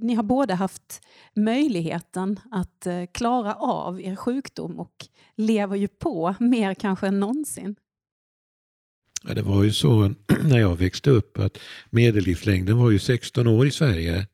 Ni 0.00 0.14
har 0.14 0.22
båda 0.22 0.54
haft 0.54 1.00
möjligheten 1.34 2.40
att 2.50 2.86
eh, 2.86 3.04
klara 3.12 3.54
av 3.54 4.00
er 4.00 4.16
sjukdom 4.16 4.78
och 4.80 5.06
lever 5.36 5.76
ju 5.76 5.88
på 5.88 6.34
mer 6.40 6.74
kanske 6.74 7.06
än 7.06 7.20
någonsin. 7.20 7.76
Ja, 9.24 9.34
det 9.34 9.42
var 9.42 9.62
ju 9.62 9.72
så 9.72 10.14
när 10.42 10.58
jag 10.58 10.76
växte 10.76 11.10
upp 11.10 11.38
att 11.38 11.58
medellivslängden 11.90 12.78
var 12.78 12.90
ju 12.90 12.98
16 12.98 13.46
år 13.46 13.66
i 13.66 13.70
Sverige. 13.70 14.26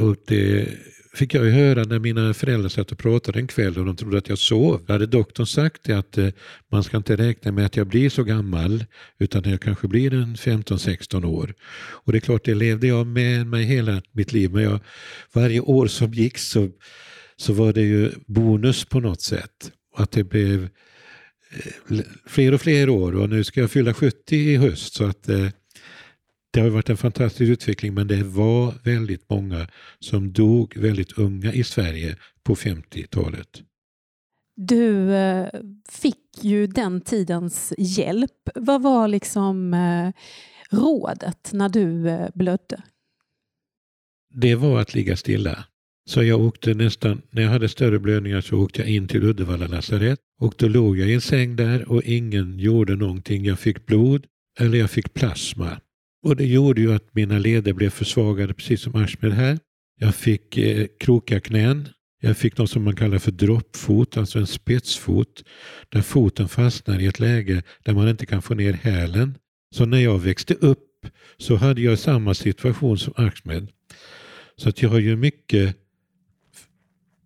Och 0.00 0.16
det 0.26 0.68
fick 1.16 1.34
jag 1.34 1.44
ju 1.44 1.50
höra 1.50 1.84
när 1.84 1.98
mina 1.98 2.34
föräldrar 2.34 2.68
satt 2.68 2.92
och 2.92 2.98
pratade 2.98 3.38
en 3.38 3.46
kväll 3.46 3.78
och 3.78 3.84
de 3.84 3.96
trodde 3.96 4.18
att 4.18 4.28
jag 4.28 4.38
sov. 4.38 4.84
Då 4.86 4.92
hade 4.92 5.06
doktorn 5.06 5.46
sagt 5.46 5.82
det 5.84 5.92
att 5.92 6.18
eh, 6.18 6.28
man 6.72 6.84
ska 6.84 6.96
inte 6.96 7.16
räkna 7.16 7.52
med 7.52 7.66
att 7.66 7.76
jag 7.76 7.86
blir 7.86 8.10
så 8.10 8.24
gammal 8.24 8.84
utan 9.18 9.50
jag 9.50 9.60
kanske 9.60 9.88
blir 9.88 10.14
en 10.14 10.36
15-16 10.36 11.24
år. 11.24 11.54
Och 11.74 12.12
det 12.12 12.18
är 12.18 12.20
klart, 12.20 12.44
det 12.44 12.54
levde 12.54 12.86
jag 12.86 13.06
med 13.06 13.46
mig 13.46 13.64
hela 13.64 14.02
mitt 14.12 14.32
liv. 14.32 14.52
Men 14.52 14.62
jag, 14.62 14.80
varje 15.32 15.60
år 15.60 15.86
som 15.86 16.12
gick 16.12 16.38
så, 16.38 16.68
så 17.36 17.52
var 17.52 17.72
det 17.72 17.82
ju 17.82 18.10
bonus 18.26 18.84
på 18.84 19.00
något 19.00 19.22
sätt. 19.22 19.72
Att 19.96 20.10
det 20.10 20.24
blev 20.24 20.68
eh, 21.90 22.00
fler 22.26 22.54
och 22.54 22.60
fler 22.60 22.88
år 22.88 23.14
och 23.14 23.30
nu 23.30 23.44
ska 23.44 23.60
jag 23.60 23.70
fylla 23.70 23.94
70 23.94 24.36
i 24.36 24.56
höst. 24.56 24.94
så 24.94 25.04
att 25.04 25.28
eh, 25.28 25.48
det 26.50 26.60
har 26.60 26.68
varit 26.68 26.90
en 26.90 26.96
fantastisk 26.96 27.50
utveckling 27.50 27.94
men 27.94 28.06
det 28.06 28.22
var 28.22 28.74
väldigt 28.84 29.30
många 29.30 29.68
som 29.98 30.32
dog 30.32 30.76
väldigt 30.76 31.18
unga 31.18 31.52
i 31.52 31.64
Sverige 31.64 32.16
på 32.42 32.54
50-talet. 32.54 33.62
Du 34.56 35.14
eh, 35.14 35.48
fick 35.88 36.16
ju 36.40 36.66
den 36.66 37.00
tidens 37.00 37.72
hjälp. 37.78 38.48
Vad 38.54 38.82
var 38.82 39.08
liksom 39.08 39.74
eh, 39.74 40.12
rådet 40.70 41.50
när 41.52 41.68
du 41.68 42.08
eh, 42.08 42.28
blödde? 42.34 42.82
Det 44.34 44.54
var 44.54 44.80
att 44.80 44.94
ligga 44.94 45.16
stilla. 45.16 45.64
Så 46.08 46.22
jag 46.22 46.40
åkte 46.40 46.74
nästan, 46.74 47.22
när 47.30 47.42
jag 47.42 47.50
hade 47.50 47.68
större 47.68 47.98
blödningar 47.98 48.40
så 48.40 48.56
åkte 48.56 48.80
jag 48.80 48.90
in 48.90 49.08
till 49.08 49.24
Uddevalla 49.24 49.66
lasarett 49.66 50.20
och 50.40 50.54
då 50.58 50.68
låg 50.68 50.98
jag 50.98 51.08
i 51.08 51.14
en 51.14 51.20
säng 51.20 51.56
där 51.56 51.88
och 51.92 52.02
ingen 52.02 52.58
gjorde 52.58 52.96
någonting. 52.96 53.44
Jag 53.44 53.58
fick 53.58 53.86
blod 53.86 54.26
eller 54.60 54.78
jag 54.78 54.90
fick 54.90 55.14
plasma. 55.14 55.80
Och 56.22 56.36
det 56.36 56.46
gjorde 56.46 56.80
ju 56.80 56.94
att 56.94 57.14
mina 57.14 57.38
leder 57.38 57.72
blev 57.72 57.90
försvagade 57.90 58.54
precis 58.54 58.80
som 58.80 58.94
Ahmed 58.94 59.32
här. 59.32 59.58
Jag 59.98 60.14
fick 60.14 60.58
eh, 60.58 60.86
krokiga 61.00 61.40
knän. 61.40 61.88
Jag 62.20 62.36
fick 62.36 62.58
något 62.58 62.70
som 62.70 62.84
man 62.84 62.96
kallar 62.96 63.18
för 63.18 63.30
droppfot, 63.32 64.16
alltså 64.16 64.38
en 64.38 64.46
spetsfot. 64.46 65.44
Där 65.88 66.02
foten 66.02 66.48
fastnar 66.48 67.00
i 67.00 67.06
ett 67.06 67.20
läge 67.20 67.62
där 67.84 67.94
man 67.94 68.08
inte 68.08 68.26
kan 68.26 68.42
få 68.42 68.54
ner 68.54 68.72
hälen. 68.72 69.38
Så 69.74 69.86
när 69.86 69.98
jag 69.98 70.18
växte 70.18 70.54
upp 70.54 71.06
så 71.36 71.56
hade 71.56 71.80
jag 71.80 71.98
samma 71.98 72.34
situation 72.34 72.98
som 72.98 73.12
Ahmed. 73.16 73.68
Så 74.56 74.68
att 74.68 74.82
jag 74.82 74.94
är 74.94 75.00
ju 75.00 75.16
mycket 75.16 75.76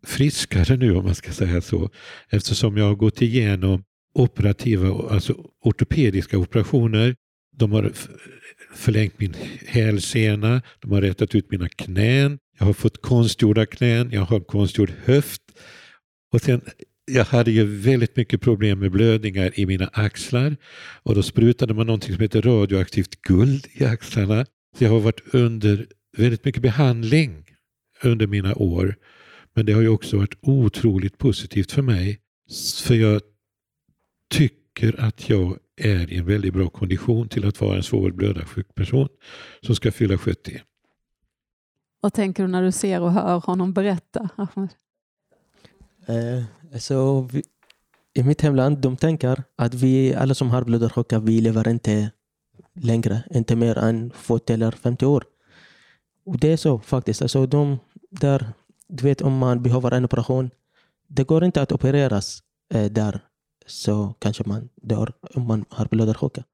friskare 0.06 0.76
nu 0.76 0.96
om 0.96 1.04
man 1.04 1.14
ska 1.14 1.32
säga 1.32 1.60
så. 1.60 1.90
Eftersom 2.28 2.76
jag 2.76 2.84
har 2.84 2.94
gått 2.94 3.22
igenom 3.22 3.84
operativa, 4.14 5.08
alltså 5.10 5.34
ortopediska 5.62 6.38
operationer. 6.38 7.14
De 7.56 7.72
har 7.72 7.92
förlängt 8.74 9.20
min 9.20 9.34
hälsena, 9.66 10.62
de 10.80 10.92
har 10.92 11.00
rättat 11.00 11.34
ut 11.34 11.50
mina 11.50 11.68
knän, 11.68 12.38
jag 12.58 12.66
har 12.66 12.72
fått 12.72 13.02
konstgjorda 13.02 13.66
knän, 13.66 14.10
jag 14.12 14.20
har 14.20 14.40
konstgjord 14.40 14.92
höft. 15.04 15.42
Och 16.32 16.40
sen, 16.40 16.60
jag 17.12 17.24
hade 17.24 17.50
ju 17.50 17.64
väldigt 17.64 18.16
mycket 18.16 18.40
problem 18.40 18.78
med 18.78 18.90
blödningar 18.90 19.60
i 19.60 19.66
mina 19.66 19.86
axlar 19.86 20.56
och 21.02 21.14
då 21.14 21.22
sprutade 21.22 21.74
man 21.74 21.86
någonting 21.86 22.14
som 22.14 22.22
heter 22.22 22.42
radioaktivt 22.42 23.22
guld 23.22 23.66
i 23.72 23.84
axlarna. 23.84 24.46
Så 24.78 24.84
jag 24.84 24.90
har 24.90 25.00
varit 25.00 25.34
under 25.34 25.86
väldigt 26.16 26.44
mycket 26.44 26.62
behandling 26.62 27.44
under 28.02 28.26
mina 28.26 28.54
år. 28.54 28.96
Men 29.54 29.66
det 29.66 29.72
har 29.72 29.80
ju 29.80 29.88
också 29.88 30.16
varit 30.16 30.38
otroligt 30.40 31.18
positivt 31.18 31.72
för 31.72 31.82
mig. 31.82 32.20
För 32.82 32.94
jag 32.94 33.22
tycker 34.30 34.59
att 34.88 35.28
jag 35.28 35.58
är 35.76 36.12
i 36.12 36.18
en 36.18 36.26
väldigt 36.26 36.54
bra 36.54 36.68
kondition 36.68 37.28
till 37.28 37.48
att 37.48 37.60
vara 37.60 37.76
en 37.76 37.82
svår 37.82 38.10
blödarsjuk 38.10 38.74
person 38.74 39.08
som 39.62 39.74
ska 39.74 39.92
fylla 39.92 40.18
70. 40.18 40.60
Vad 42.00 42.12
tänker 42.12 42.42
du 42.42 42.48
när 42.48 42.62
du 42.62 42.72
ser 42.72 43.00
och 43.00 43.12
hör 43.12 43.40
honom 43.40 43.72
berätta? 43.72 44.28
Eh, 46.06 46.44
alltså, 46.72 47.20
vi, 47.20 47.42
I 48.14 48.22
mitt 48.22 48.40
hemland 48.40 48.78
de 48.78 48.96
tänker 48.96 49.42
att 49.56 49.74
vi 49.74 50.14
alla 50.14 50.34
som 50.34 50.50
har 50.50 50.64
blödarsjuka 50.64 51.18
vi 51.18 51.40
lever 51.40 51.68
inte 51.68 52.10
längre, 52.74 53.22
inte 53.30 53.56
mer 53.56 53.78
än 53.78 54.10
40 54.10 54.52
eller 54.52 54.70
50 54.70 55.06
år. 55.06 55.24
Och 56.26 56.38
det 56.38 56.52
är 56.52 56.56
så 56.56 56.78
faktiskt. 56.78 57.22
Alltså, 57.22 57.46
de 57.46 57.78
där, 58.10 58.52
du 58.88 59.04
vet 59.04 59.22
om 59.22 59.38
man 59.38 59.62
behöver 59.62 59.90
en 59.90 60.04
operation, 60.04 60.50
det 61.08 61.24
går 61.24 61.44
inte 61.44 61.62
att 61.62 61.72
opereras 61.72 62.42
eh, 62.74 62.92
där 62.92 63.20
så 63.66 64.14
kanske 64.18 64.44
man 64.46 64.68
dör 64.82 65.12
om 65.34 65.46
man 65.46 65.64
har 65.68 65.86
blödarsjuka. 65.86 66.44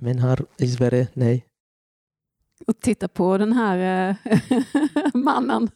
Men 0.00 0.18
här 0.18 0.44
i 0.58 0.68
Sverige, 0.68 1.08
nej. 1.14 1.46
Och 2.66 2.80
titta 2.80 3.08
på 3.08 3.38
den 3.38 3.52
här 3.52 4.10
eh, 4.10 4.60
mannen. 5.14 5.70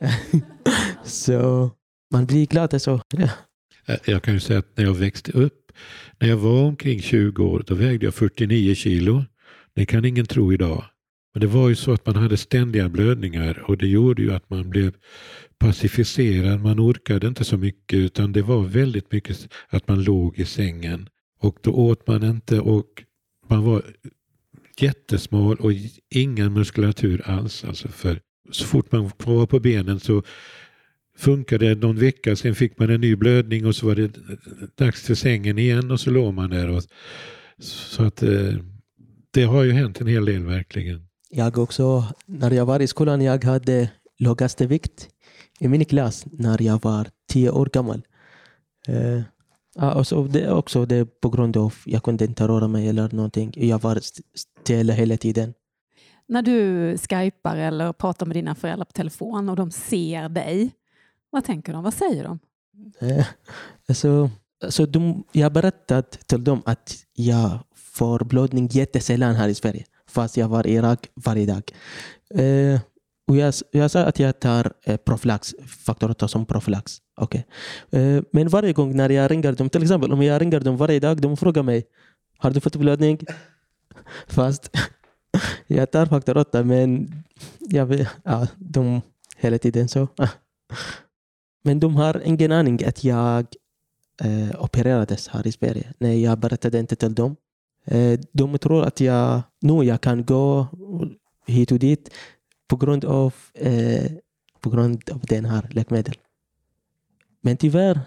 så 1.04 1.70
man 2.10 2.26
blir 2.26 2.46
glad. 2.46 2.74
Alltså. 2.74 3.00
Ja. 3.16 3.28
Jag 4.04 4.22
kan 4.22 4.34
ju 4.34 4.40
säga 4.40 4.58
att 4.58 4.76
när 4.76 4.84
jag 4.84 4.94
växte 4.94 5.32
upp, 5.32 5.72
när 6.18 6.28
jag 6.28 6.36
var 6.36 6.62
omkring 6.64 7.00
20 7.00 7.44
år, 7.44 7.64
då 7.66 7.74
vägde 7.74 8.06
jag 8.06 8.14
49 8.14 8.74
kilo. 8.74 9.24
Det 9.74 9.86
kan 9.86 10.04
ingen 10.04 10.26
tro 10.26 10.52
idag. 10.52 10.84
Men 11.32 11.40
det 11.40 11.46
var 11.46 11.68
ju 11.68 11.74
så 11.74 11.92
att 11.92 12.06
man 12.06 12.16
hade 12.16 12.36
ständiga 12.36 12.88
blödningar 12.88 13.64
och 13.66 13.76
det 13.78 13.86
gjorde 13.86 14.22
ju 14.22 14.32
att 14.32 14.50
man 14.50 14.70
blev 14.70 14.94
pacificerad. 15.58 16.60
Man 16.60 16.80
orkade 16.80 17.26
inte 17.26 17.44
så 17.44 17.56
mycket 17.56 17.98
utan 17.98 18.32
det 18.32 18.42
var 18.42 18.62
väldigt 18.62 19.12
mycket 19.12 19.48
att 19.68 19.88
man 19.88 20.04
låg 20.04 20.38
i 20.38 20.44
sängen. 20.44 21.08
Och 21.40 21.58
då 21.62 21.72
åt 21.72 22.06
man 22.06 22.24
inte 22.24 22.60
och 22.60 23.04
man 23.48 23.64
var 23.64 23.82
jättesmal 24.80 25.56
och 25.56 25.72
ingen 26.10 26.52
muskulatur 26.52 27.22
alls. 27.24 27.64
Alltså 27.64 27.88
för 27.88 28.20
så 28.50 28.64
fort 28.64 28.92
man 28.92 29.10
var 29.24 29.46
på 29.46 29.60
benen 29.60 30.00
så 30.00 30.22
funkade 31.16 31.68
det 31.68 31.80
någon 31.80 31.98
vecka, 31.98 32.36
sen 32.36 32.54
fick 32.54 32.78
man 32.78 32.90
en 32.90 33.00
ny 33.00 33.16
blödning 33.16 33.66
och 33.66 33.76
så 33.76 33.86
var 33.86 33.94
det 33.94 34.18
dags 34.78 35.06
för 35.06 35.14
sängen 35.14 35.58
igen 35.58 35.90
och 35.90 36.00
så 36.00 36.10
låg 36.10 36.34
man 36.34 36.50
där. 36.50 36.68
Och, 36.68 36.82
så 37.58 38.02
att 38.02 38.22
eh, 38.22 38.54
det 39.30 39.42
har 39.42 39.62
ju 39.62 39.72
hänt 39.72 40.00
en 40.00 40.06
hel 40.06 40.24
del 40.24 40.44
verkligen. 40.44 41.06
Jag 41.34 41.58
också, 41.58 42.04
när 42.26 42.50
jag 42.50 42.66
var 42.66 42.80
i 42.80 42.86
skolan, 42.86 43.20
jag 43.20 43.44
hade 43.44 43.90
lågaste 44.18 44.66
vikt 44.66 45.08
i 45.60 45.68
min 45.68 45.84
klass 45.84 46.24
när 46.32 46.62
jag 46.62 46.82
var 46.82 47.06
tio 47.28 47.50
år 47.50 47.66
gammal. 47.72 48.02
Eh, 48.88 49.22
alltså 49.78 50.24
det 50.24 50.50
också 50.50 50.86
det 50.86 51.20
på 51.20 51.28
grund 51.28 51.56
av 51.56 51.66
att 51.66 51.72
jag 51.84 52.02
kunde 52.02 52.24
inte 52.24 52.48
röra 52.48 52.68
mig 52.68 52.88
eller 52.88 53.08
någonting. 53.12 53.52
Jag 53.56 53.82
var 53.82 54.00
stel 54.34 54.90
hela 54.90 55.16
tiden. 55.16 55.54
När 56.26 56.42
du 56.42 56.96
skypar 56.98 57.56
eller 57.56 57.92
pratar 57.92 58.26
med 58.26 58.36
dina 58.36 58.54
föräldrar 58.54 58.84
på 58.84 58.92
telefon 58.92 59.48
och 59.48 59.56
de 59.56 59.70
ser 59.70 60.28
dig, 60.28 60.70
vad 61.30 61.44
tänker 61.44 61.72
de? 61.72 61.84
Vad 61.84 61.94
säger 61.94 62.24
de? 62.24 62.38
Eh, 63.08 63.26
alltså, 63.88 64.30
alltså 64.64 64.86
de, 64.86 65.24
jag 65.32 65.52
berättade 65.52 66.02
till 66.02 66.44
dem 66.44 66.62
att 66.64 66.96
jag 67.12 67.58
får 67.74 68.24
blödning 68.24 68.68
jättesällan 68.72 69.34
här 69.34 69.48
i 69.48 69.54
Sverige 69.54 69.84
fast 70.12 70.36
jag 70.36 70.48
var 70.48 70.66
i 70.66 70.74
Irak 70.74 71.08
varje 71.14 71.46
dag. 71.46 71.62
Eh, 72.34 72.80
och 73.28 73.36
jag, 73.36 73.54
jag 73.70 73.90
sa 73.90 74.00
att 74.00 74.18
jag 74.18 74.40
tar 74.40 74.72
eh, 74.84 74.96
profylax, 74.96 75.54
faktor 75.66 76.10
8 76.10 76.28
som 76.28 76.46
profylax. 76.46 76.98
Okay. 77.16 77.42
Eh, 77.90 78.22
men 78.32 78.48
varje 78.48 78.72
gång 78.72 78.96
när 78.96 79.10
jag 79.10 79.30
ringer 79.30 79.52
dem, 79.52 79.68
till 79.70 79.82
exempel 79.82 80.12
om 80.12 80.22
jag 80.22 80.40
ringer 80.40 80.60
dem 80.60 80.76
varje 80.76 81.00
dag, 81.00 81.20
de 81.20 81.36
frågar 81.36 81.62
mig 81.62 81.84
Har 82.38 82.50
du 82.50 82.60
fått 82.60 82.76
blödning? 82.76 83.18
Fast 84.26 84.70
jag 85.66 85.90
tar 85.90 86.06
faktor 86.06 86.36
8 86.36 86.64
men 86.64 87.12
jag, 87.58 88.06
ja, 88.24 88.46
de 88.58 89.00
hela 89.36 89.58
tiden 89.58 89.88
så. 89.88 90.08
men 91.64 91.80
de 91.80 91.96
har 91.96 92.22
ingen 92.24 92.52
aning 92.52 92.84
att 92.84 93.04
jag 93.04 93.46
eh, 94.22 94.64
opererades 94.64 95.28
här 95.28 95.46
i 95.46 95.52
Sverige. 95.52 95.92
Nej, 95.98 96.22
jag 96.22 96.38
berättade 96.38 96.78
inte 96.78 96.96
till 96.96 97.14
dem. 97.14 97.36
Eh, 97.84 98.20
de 98.32 98.58
tror 98.58 98.84
att 98.84 99.00
jag 99.00 99.42
nu 99.60 99.84
jag 99.84 100.00
kan 100.00 100.24
gå 100.24 100.66
hit 101.46 101.72
och 101.72 101.78
dit 101.78 102.10
på 102.68 102.76
grund 102.76 103.04
av, 103.04 103.34
eh, 103.54 104.12
på 104.60 104.70
grund 104.70 105.10
av 105.10 105.20
den 105.20 105.44
här 105.44 105.68
läkemedel. 105.70 106.14
Men 107.40 107.56
tyvärr, 107.56 108.00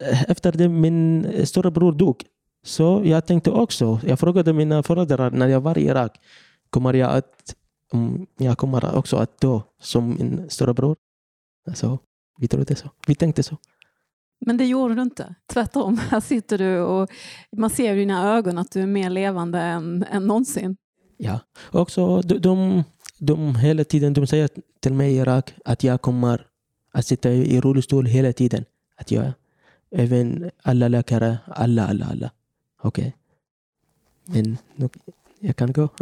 eh, 0.00 0.22
efter 0.30 0.52
det 0.52 0.68
min 0.68 1.26
storebror 1.46 1.92
dog, 1.92 2.24
så 2.64 3.02
jag 3.04 3.26
tänkte 3.26 3.50
också, 3.50 4.00
jag 4.06 4.20
frågade 4.20 4.52
mina 4.52 4.82
föräldrar 4.82 5.30
när 5.30 5.48
jag 5.48 5.60
var 5.60 5.78
i 5.78 5.86
Irak, 5.86 6.20
kommer 6.70 6.94
jag 6.94 7.10
att 7.10 7.54
mm, 7.92 8.26
jag 8.38 8.58
kommer 8.58 8.96
också 8.96 9.16
att 9.16 9.40
dö 9.40 9.60
som 9.80 10.08
min 10.08 10.50
storebror? 10.50 10.96
Alltså, 11.66 11.98
vi 12.38 12.48
trodde 12.48 12.74
så. 12.74 12.90
Vi 13.06 13.14
tänkte 13.14 13.42
så. 13.42 13.56
Men 14.46 14.56
det 14.56 14.66
gjorde 14.66 14.94
du 14.94 15.02
inte. 15.02 15.34
Tvärtom, 15.46 15.98
här 16.10 16.20
sitter 16.20 16.58
du 16.58 16.80
och 16.80 17.10
man 17.56 17.70
ser 17.70 17.94
i 17.94 17.98
dina 17.98 18.36
ögon 18.36 18.58
att 18.58 18.70
du 18.70 18.82
är 18.82 18.86
mer 18.86 19.10
levande 19.10 19.58
än, 19.58 20.04
än 20.10 20.26
någonsin. 20.26 20.76
Ja, 21.16 21.40
också 21.70 22.20
de, 22.20 22.38
de, 22.38 22.84
de 23.18 23.56
hela 23.56 23.84
tiden 23.84 24.12
de 24.12 24.26
säger 24.26 24.48
till 24.80 24.94
mig 24.94 25.12
i 25.12 25.16
Irak 25.16 25.54
att 25.64 25.84
jag 25.84 26.02
kommer 26.02 26.46
att 26.92 27.06
sitta 27.06 27.30
i 27.30 27.60
rullstol 27.60 28.06
hela 28.06 28.32
tiden. 28.32 28.64
Att 28.96 29.10
jag, 29.10 29.32
även 29.90 30.50
alla 30.62 30.88
läkare, 30.88 31.38
alla, 31.46 31.86
alla, 31.86 32.06
alla. 32.06 32.30
Okej. 32.82 33.16
Okay. 34.28 34.42
Men 34.42 34.58
nu, 34.76 34.88
jag 35.40 35.56
kan 35.56 35.72
gå. 35.72 35.88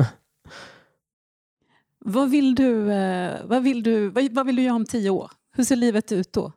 Vad 2.05 2.31
vill, 2.31 2.55
du, 2.55 2.93
eh, 2.93 3.41
vad, 3.45 3.63
vill 3.63 3.83
du, 3.83 4.09
vad 4.09 4.47
vill 4.47 4.57
du 4.57 4.63
göra 4.63 4.75
om 4.75 4.85
tio 4.85 5.11
år? 5.11 5.31
Hur 5.53 5.65
ser 5.65 5.77
livet 5.77 6.13
ut 6.13 6.33
då? 6.33 6.53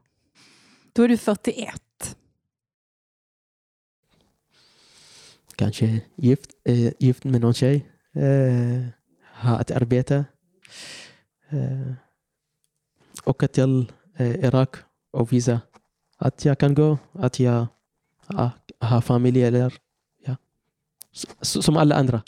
Då 0.94 1.04
är 1.04 1.08
du 1.08 1.18
41. 1.18 2.18
Kanske 5.56 6.02
gift, 6.16 6.50
äh, 6.64 6.94
gift 7.00 7.24
med 7.24 7.42
någon 7.42 7.54
tjej. 7.54 7.90
Äh, 8.16 8.88
ha 9.44 9.62
ett 9.62 9.72
arbete. 9.72 10.26
Äh, 11.50 11.94
åka 13.26 13.48
till 13.48 13.92
äh, 14.18 14.46
Irak 14.46 14.76
och 15.12 15.34
visa 15.34 15.62
att 16.18 16.46
jag 16.46 16.60
kan 16.60 16.74
gå. 16.74 16.98
Att 17.12 17.40
jag 17.40 17.68
äh, 18.30 18.50
har 18.80 19.02
familj 19.02 19.44
eller 19.44 19.74
ja. 20.26 20.36
som 21.42 21.78
alla 21.78 21.96
andra. 21.96 22.24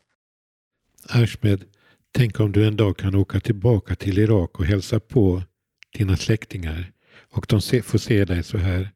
Ahmed, 1.09 1.65
Tänk 2.11 2.39
om 2.39 2.51
du 2.51 2.67
en 2.67 2.75
dag 2.75 2.97
kan 2.97 3.15
åka 3.15 3.39
tillbaka 3.39 3.95
till 3.95 4.17
Irak 4.17 4.59
och 4.59 4.65
hälsa 4.65 4.99
på 4.99 5.43
dina 5.97 6.17
släktingar 6.17 6.91
och 7.37 7.45
de 7.49 7.61
se, 7.61 7.81
får 7.81 7.97
se 7.97 8.25
dig 8.25 8.43
så 8.43 8.57
här. 8.57 8.89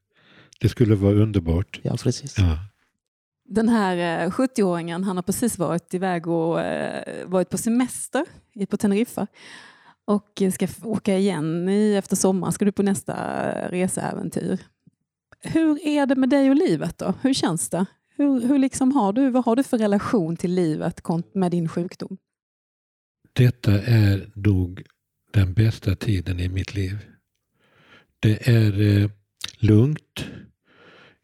Det 0.62 0.70
skulle 0.70 0.96
vara 0.96 1.14
underbart. 1.14 1.80
Ja, 1.84 1.98
precis. 2.04 2.38
Ja. 2.38 2.58
Den 3.50 3.70
här 3.70 4.24
eh, 4.26 4.30
70-åringen, 4.32 5.04
han 5.04 5.16
har 5.18 5.24
precis 5.24 5.58
varit 5.58 5.94
iväg 5.94 6.28
och 6.28 6.62
eh, 6.62 7.28
varit 7.28 7.50
på 7.50 7.58
semester 7.58 8.26
i- 8.56 8.66
på 8.66 8.78
Teneriffa 8.78 9.28
och 10.06 10.42
ska 10.54 10.68
åka 10.84 11.18
igen 11.18 11.70
i, 11.70 11.96
efter 11.96 12.16
sommaren. 12.16 12.54
Ska 12.54 12.66
du 12.66 12.72
på 12.72 12.84
nästa 12.84 13.16
reseäventyr. 13.70 14.60
Hur 15.42 15.88
är 15.88 16.06
det 16.06 16.16
med 16.16 16.30
dig 16.30 16.50
och 16.50 16.56
livet 16.56 16.98
då? 16.98 17.14
Hur 17.22 17.34
känns 17.34 17.70
det? 17.70 17.86
Hur, 18.16 18.42
hur 18.48 18.58
liksom 18.58 18.92
har 18.92 19.14
du, 19.14 19.30
vad 19.30 19.46
har 19.46 19.56
du 19.56 19.64
för 19.64 19.78
relation 19.78 20.38
till 20.38 20.54
livet 20.54 21.02
med 21.34 21.52
din 21.52 21.68
sjukdom? 21.70 22.18
Detta 23.34 23.72
är 23.82 24.32
nog 24.36 24.84
den 25.34 25.54
bästa 25.54 25.96
tiden 25.96 26.40
i 26.40 26.50
mitt 26.50 26.76
liv. 26.76 26.98
Det 28.20 28.48
är 28.48 28.82
eh, 28.82 29.10
lugnt. 29.60 30.26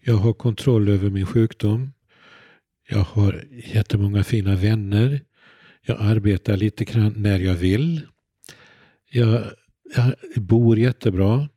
Jag 0.03 0.15
har 0.15 0.33
kontroll 0.33 0.89
över 0.89 1.09
min 1.09 1.25
sjukdom. 1.25 1.91
Jag 2.89 2.99
har 3.03 3.43
jättemånga 3.73 4.23
fina 4.23 4.55
vänner. 4.55 5.21
Jag 5.81 5.97
arbetar 5.99 6.57
lite 6.57 6.85
grann 6.85 7.13
när 7.17 7.39
jag 7.39 7.53
vill. 7.55 8.01
Jag, 9.11 9.43
jag 9.95 10.15
bor 10.43 10.79
jättebra. 10.79 11.49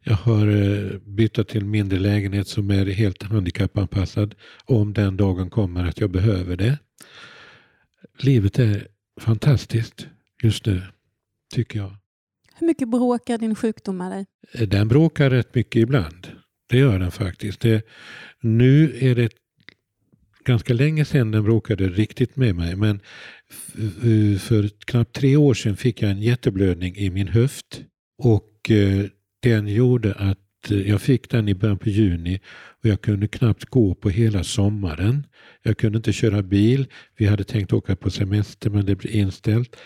Jag 0.00 0.14
har 0.14 0.46
eh, 0.48 0.98
bytt 0.98 1.48
till 1.48 1.64
mindre 1.64 1.98
lägenhet 1.98 2.48
som 2.48 2.70
är 2.70 2.86
helt 2.86 3.22
handikappanpassad 3.22 4.34
om 4.64 4.92
den 4.92 5.16
dagen 5.16 5.50
kommer 5.50 5.84
att 5.84 6.00
jag 6.00 6.10
behöver 6.10 6.56
det. 6.56 6.78
Livet 8.18 8.58
är 8.58 8.88
fantastiskt 9.20 10.06
just 10.42 10.66
nu, 10.66 10.82
tycker 11.54 11.78
jag. 11.78 11.96
Hur 12.58 12.66
mycket 12.66 12.88
bråkar 12.88 13.38
din 13.38 13.54
sjukdom 13.54 13.96
med 13.96 14.12
dig? 14.12 14.26
Eh, 14.52 14.68
den 14.68 14.88
bråkar 14.88 15.30
rätt 15.30 15.54
mycket 15.54 15.82
ibland. 15.82 16.28
Det 16.68 16.78
gör 16.78 16.98
den 16.98 17.10
faktiskt. 17.10 17.60
Det, 17.60 17.86
nu 18.40 18.96
är 19.00 19.14
det 19.14 19.32
ganska 20.44 20.74
länge 20.74 21.04
sedan 21.04 21.30
den 21.30 21.44
bråkade 21.44 21.88
riktigt 21.88 22.36
med 22.36 22.56
mig. 22.56 22.76
Men 22.76 23.00
eh, 23.76 24.38
för 24.38 24.68
knappt 24.86 25.12
tre 25.12 25.36
år 25.36 25.54
sedan 25.54 25.76
fick 25.76 26.02
jag 26.02 26.10
en 26.10 26.22
jätteblödning 26.22 26.96
i 26.96 27.10
min 27.10 27.28
höft. 27.28 27.82
Och 28.22 28.70
eh, 28.70 29.06
den 29.42 29.68
gjorde 29.68 30.14
att 30.14 30.38
jag 30.68 31.00
fick 31.00 31.30
den 31.30 31.48
i 31.48 31.54
början 31.54 31.78
på 31.78 31.88
juni 31.88 32.40
och 32.82 32.88
jag 32.88 33.00
kunde 33.00 33.28
knappt 33.28 33.64
gå 33.64 33.94
på 33.94 34.10
hela 34.10 34.44
sommaren. 34.44 35.26
Jag 35.62 35.78
kunde 35.78 35.96
inte 35.96 36.12
köra 36.12 36.42
bil. 36.42 36.86
Vi 37.16 37.26
hade 37.26 37.44
tänkt 37.44 37.72
åka 37.72 37.96
på 37.96 38.10
semester 38.10 38.70
men 38.70 38.86
det 38.86 38.96
blev 38.96 39.16
inställt. 39.16 39.76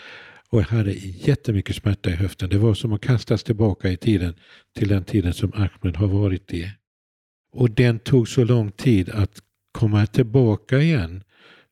Och 0.51 0.59
jag 0.59 0.65
hade 0.65 0.91
jättemycket 1.01 1.75
smärta 1.75 2.09
i 2.09 2.13
höften. 2.13 2.49
Det 2.49 2.57
var 2.57 2.73
som 2.73 2.93
att 2.93 3.01
kastas 3.01 3.43
tillbaka 3.43 3.89
i 3.89 3.97
tiden 3.97 4.33
till 4.77 4.87
den 4.87 5.03
tiden 5.03 5.33
som 5.33 5.53
Ahmed 5.53 5.97
har 5.97 6.07
varit 6.07 6.53
i. 6.53 6.71
Och 7.53 7.71
den 7.71 7.99
tog 7.99 8.27
så 8.27 8.43
lång 8.43 8.71
tid 8.71 9.09
att 9.09 9.39
komma 9.71 10.05
tillbaka 10.05 10.79
igen 10.79 11.23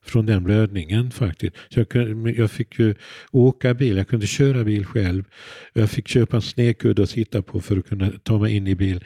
från 0.05 0.25
den 0.25 0.43
blödningen 0.43 1.11
faktiskt. 1.11 1.55
Så 1.69 1.79
jag, 1.79 1.89
kunde, 1.89 2.31
jag 2.31 2.51
fick 2.51 2.79
ju 2.79 2.95
åka 3.31 3.73
bil, 3.73 3.97
jag 3.97 4.07
kunde 4.07 4.27
köra 4.27 4.63
bil 4.63 4.85
själv. 4.85 5.23
Jag 5.73 5.89
fick 5.89 6.07
köpa 6.07 6.35
en 6.35 6.41
snedkudde 6.41 7.03
att 7.03 7.09
sitta 7.09 7.41
på 7.41 7.61
för 7.61 7.77
att 7.77 7.87
kunna 7.87 8.11
ta 8.23 8.39
mig 8.39 8.55
in 8.55 8.67
i 8.67 8.75
bil. 8.75 9.05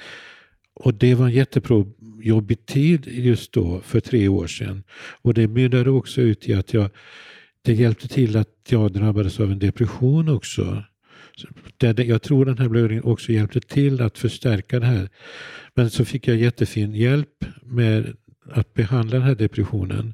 Och 0.74 0.94
det 0.94 1.16
var 1.16 1.26
en 1.26 1.32
jättejobbig 1.32 2.66
tid 2.66 3.08
just 3.08 3.54
då, 3.54 3.82
för 3.82 4.00
tre 4.00 4.28
år 4.28 4.48
sedan. 4.48 4.84
Och 5.22 5.34
det 5.34 5.48
mynnade 5.48 5.90
också 5.90 6.22
ut 6.22 6.50
i 6.50 6.54
att 6.54 6.74
jag, 6.74 6.90
det 7.66 7.74
hjälpte 7.74 8.08
till 8.08 8.38
att 8.38 8.50
jag 8.68 8.92
drabbades 8.92 9.40
av 9.40 9.52
en 9.52 9.60
depression 9.60 10.30
också. 10.30 10.84
Jag 11.80 12.22
tror 12.22 12.46
den 12.46 12.58
här 12.58 12.70
blödningen 12.70 13.04
också 13.04 13.32
hjälpte 13.32 13.60
till 13.60 14.02
att 14.02 14.18
förstärka 14.18 14.80
det 14.80 14.86
här. 14.86 15.10
Men 15.74 15.90
så 15.90 16.06
fick 16.06 16.28
jag 16.28 16.38
jättefin 16.38 16.96
hjälp 16.96 17.46
med 17.62 18.16
att 18.52 18.74
behandla 18.74 19.18
den 19.18 19.28
här 19.28 19.36
depressionen. 19.36 20.14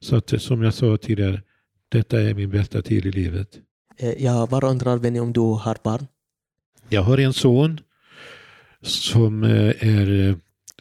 Så 0.00 0.16
att 0.16 0.42
som 0.42 0.62
jag 0.62 0.74
sa 0.74 0.96
tidigare, 0.96 1.42
detta 1.88 2.20
är 2.20 2.34
min 2.34 2.50
bästa 2.50 2.82
tid 2.82 3.06
i 3.06 3.12
livet. 3.12 3.58
Eh, 3.98 4.22
Jag 4.22 4.48
bara 4.48 4.68
undrar 4.68 4.98
Benny 4.98 5.20
om 5.20 5.32
du 5.32 5.40
har 5.40 5.76
barn? 5.84 6.06
Jag 6.88 7.02
har 7.02 7.18
en 7.18 7.32
son 7.32 7.80
som 8.82 9.44
eh, 9.44 9.86
är 9.88 10.28
eh, 10.28 10.34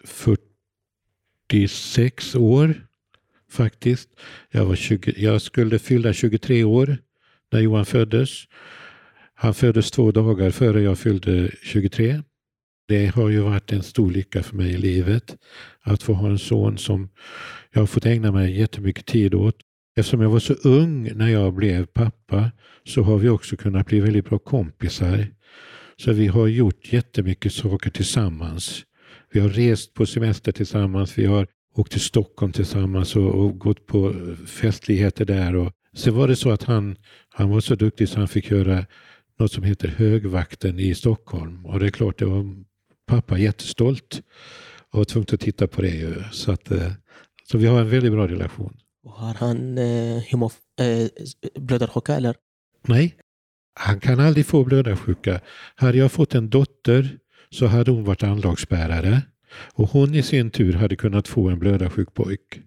46 0.03 2.35
år 2.35 2.87
faktiskt. 3.51 4.09
Jag, 4.51 4.65
var 4.65 4.75
20, 4.75 5.13
jag 5.17 5.41
skulle 5.41 5.79
fylla 5.79 6.13
23 6.13 6.63
år 6.63 6.97
när 7.51 7.59
Johan 7.59 7.85
föddes. 7.85 8.29
Han 9.33 9.53
föddes 9.53 9.91
två 9.91 10.11
dagar 10.11 10.51
före 10.51 10.81
jag 10.81 10.99
fyllde 10.99 11.51
23. 11.63 12.21
Det 12.87 13.07
har 13.07 13.29
ju 13.29 13.39
varit 13.39 13.71
en 13.71 13.83
stor 13.83 14.11
lycka 14.11 14.43
för 14.43 14.55
mig 14.55 14.71
i 14.71 14.77
livet 14.77 15.35
att 15.81 16.03
få 16.03 16.13
ha 16.13 16.29
en 16.29 16.39
son 16.39 16.77
som 16.77 17.09
jag 17.71 17.81
har 17.81 17.87
fått 17.87 18.05
ägna 18.05 18.31
mig 18.31 18.59
jättemycket 18.59 19.05
tid 19.05 19.33
åt. 19.33 19.55
Eftersom 19.95 20.21
jag 20.21 20.29
var 20.29 20.39
så 20.39 20.53
ung 20.53 21.11
när 21.15 21.29
jag 21.29 21.53
blev 21.53 21.85
pappa 21.85 22.51
så 22.83 23.01
har 23.01 23.17
vi 23.17 23.29
också 23.29 23.57
kunnat 23.57 23.87
bli 23.87 23.99
väldigt 23.99 24.29
bra 24.29 24.39
kompisar. 24.39 25.27
Så 25.97 26.13
vi 26.13 26.27
har 26.27 26.47
gjort 26.47 26.93
jättemycket 26.93 27.53
saker 27.53 27.89
tillsammans. 27.89 28.83
Vi 29.31 29.39
har 29.39 29.49
rest 29.49 29.93
på 29.93 30.05
semester 30.05 30.51
tillsammans, 30.51 31.17
vi 31.17 31.25
har 31.25 31.47
åkt 31.73 31.91
till 31.91 32.01
Stockholm 32.01 32.51
tillsammans 32.51 33.15
och, 33.15 33.35
och 33.35 33.59
gått 33.59 33.85
på 33.85 34.13
festligheter 34.47 35.25
där. 35.25 35.55
Och 35.55 35.71
sen 35.95 36.15
var 36.15 36.27
det 36.27 36.35
så 36.35 36.51
att 36.51 36.63
han, 36.63 36.95
han 37.29 37.49
var 37.49 37.59
så 37.59 37.75
duktig 37.75 38.09
så 38.09 38.19
han 38.19 38.27
fick 38.27 38.51
göra 38.51 38.85
något 39.39 39.51
som 39.51 39.63
heter 39.63 39.87
högvakten 39.87 40.79
i 40.79 40.95
Stockholm. 40.95 41.65
Och 41.65 41.79
det 41.79 41.85
är 41.85 41.89
klart, 41.89 42.19
det 42.19 42.25
var 42.25 42.45
pappa 43.07 43.37
jättestolt 43.37 44.21
och 44.91 44.97
var 44.97 45.05
tvungen 45.05 45.27
att 45.33 45.39
titta 45.39 45.67
på 45.67 45.81
det. 45.81 45.95
Ju. 45.95 46.23
Så, 46.31 46.51
att, 46.51 46.71
eh, 46.71 46.91
så 47.51 47.57
vi 47.57 47.67
har 47.67 47.81
en 47.81 47.89
väldigt 47.89 48.11
bra 48.11 48.27
relation. 48.27 48.77
Och 49.03 49.11
Har 49.11 49.33
han 49.33 49.77
eh, 49.77 50.17
eh, 50.17 51.07
blödarsjuka 51.59 52.15
eller? 52.15 52.35
Nej, 52.87 53.15
han 53.79 53.99
kan 53.99 54.19
aldrig 54.19 54.45
få 54.45 54.63
blödarsjuka. 54.63 55.41
Hade 55.75 55.97
jag 55.97 56.11
fått 56.11 56.35
en 56.35 56.49
dotter 56.49 57.17
så 57.49 57.65
hade 57.65 57.91
hon 57.91 58.03
varit 58.03 58.23
anlagsbärare 58.23 59.21
och 59.73 59.89
hon 59.89 60.15
i 60.15 60.23
sin 60.23 60.51
tur 60.51 60.73
hade 60.73 60.95
kunnat 60.95 61.27
få 61.27 61.49
en 61.49 61.59
blödarsjuk 61.59 62.13
pojk. 62.13 62.61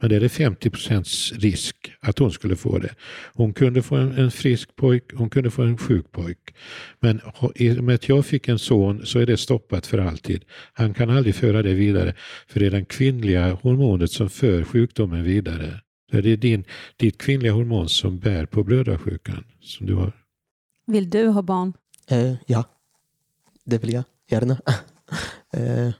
Men 0.00 0.10
det 0.10 0.16
är 0.16 0.20
det 0.20 0.28
50 0.28 0.70
procents 0.70 1.32
risk 1.32 1.92
att 2.00 2.18
hon 2.18 2.30
skulle 2.30 2.56
få 2.56 2.78
det. 2.78 2.94
Hon 3.34 3.52
kunde 3.52 3.82
få 3.82 3.96
en, 3.96 4.12
en 4.18 4.30
frisk 4.30 4.76
pojk, 4.76 5.12
hon 5.14 5.30
kunde 5.30 5.50
få 5.50 5.62
en 5.62 5.78
sjuk 5.78 6.12
pojk. 6.12 6.54
Men 7.00 7.20
i 7.54 7.78
och 7.78 7.84
med 7.84 7.94
att 7.94 8.08
jag 8.08 8.26
fick 8.26 8.48
en 8.48 8.58
son 8.58 9.06
så 9.06 9.18
är 9.18 9.26
det 9.26 9.36
stoppat 9.36 9.86
för 9.86 9.98
alltid. 9.98 10.44
Han 10.72 10.94
kan 10.94 11.10
aldrig 11.10 11.34
föra 11.34 11.62
det 11.62 11.74
vidare 11.74 12.14
för 12.48 12.60
det 12.60 12.66
är 12.66 12.70
den 12.70 12.84
kvinnliga 12.84 13.52
hormonet 13.52 14.10
som 14.10 14.30
för 14.30 14.64
sjukdomen 14.64 15.24
vidare. 15.24 15.80
Så 16.10 16.20
Det 16.20 16.30
är 16.30 16.36
din, 16.36 16.64
ditt 16.96 17.18
kvinnliga 17.18 17.52
hormon 17.52 17.88
som 17.88 18.18
bär 18.18 18.46
på 18.46 18.64
blödarsjukan 18.64 19.44
som 19.60 19.86
du 19.86 19.94
har. 19.94 20.12
Vill 20.86 21.10
du 21.10 21.26
ha 21.26 21.42
barn? 21.42 21.72
Eh, 22.10 22.34
ja, 22.46 22.64
det 23.64 23.78
vill 23.78 23.92
jag 23.92 24.04
gärna. 24.30 24.58
eh, 25.52 25.92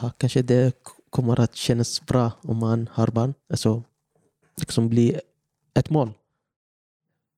ja, 0.00 0.10
kanske 0.18 0.42
det 0.42 0.72
kommer 1.10 1.40
att 1.40 1.54
kännas 1.54 2.06
bra 2.06 2.32
om 2.42 2.58
man 2.58 2.88
har 2.92 3.06
barn. 3.06 3.34
Alltså, 3.50 3.82
liksom 4.56 4.88
bli 4.88 5.20
ett 5.74 5.90
mål. 5.90 6.12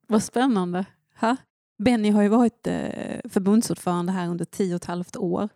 Vad 0.09 0.23
spännande. 0.23 0.85
Ha? 1.21 1.37
Benny 1.79 2.11
har 2.11 2.23
ju 2.23 2.29
varit 2.29 2.67
eh, 2.67 3.21
förbundsordförande 3.25 4.13
här 4.13 4.29
under 4.29 4.45
tio 4.45 4.75
och 4.75 4.83
ett 4.83 4.85
halvt 4.85 5.17
år. 5.17 5.49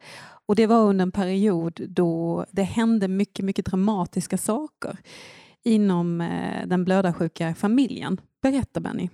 Och 0.47 0.57
det 0.57 0.67
var 0.67 0.83
under 0.83 1.03
en 1.03 1.13
period 1.13 1.81
då 1.89 2.45
det 2.51 2.63
hände 2.63 3.09
mycket, 3.09 3.45
mycket 3.45 3.67
dramatiska 3.67 4.39
saker 4.39 4.97
inom 5.63 6.21
eh, 6.21 6.67
den 6.67 6.85
blödarsjuka 6.85 7.55
familjen. 7.55 8.21
Berätta 8.43 8.81
Benny. 8.81 9.09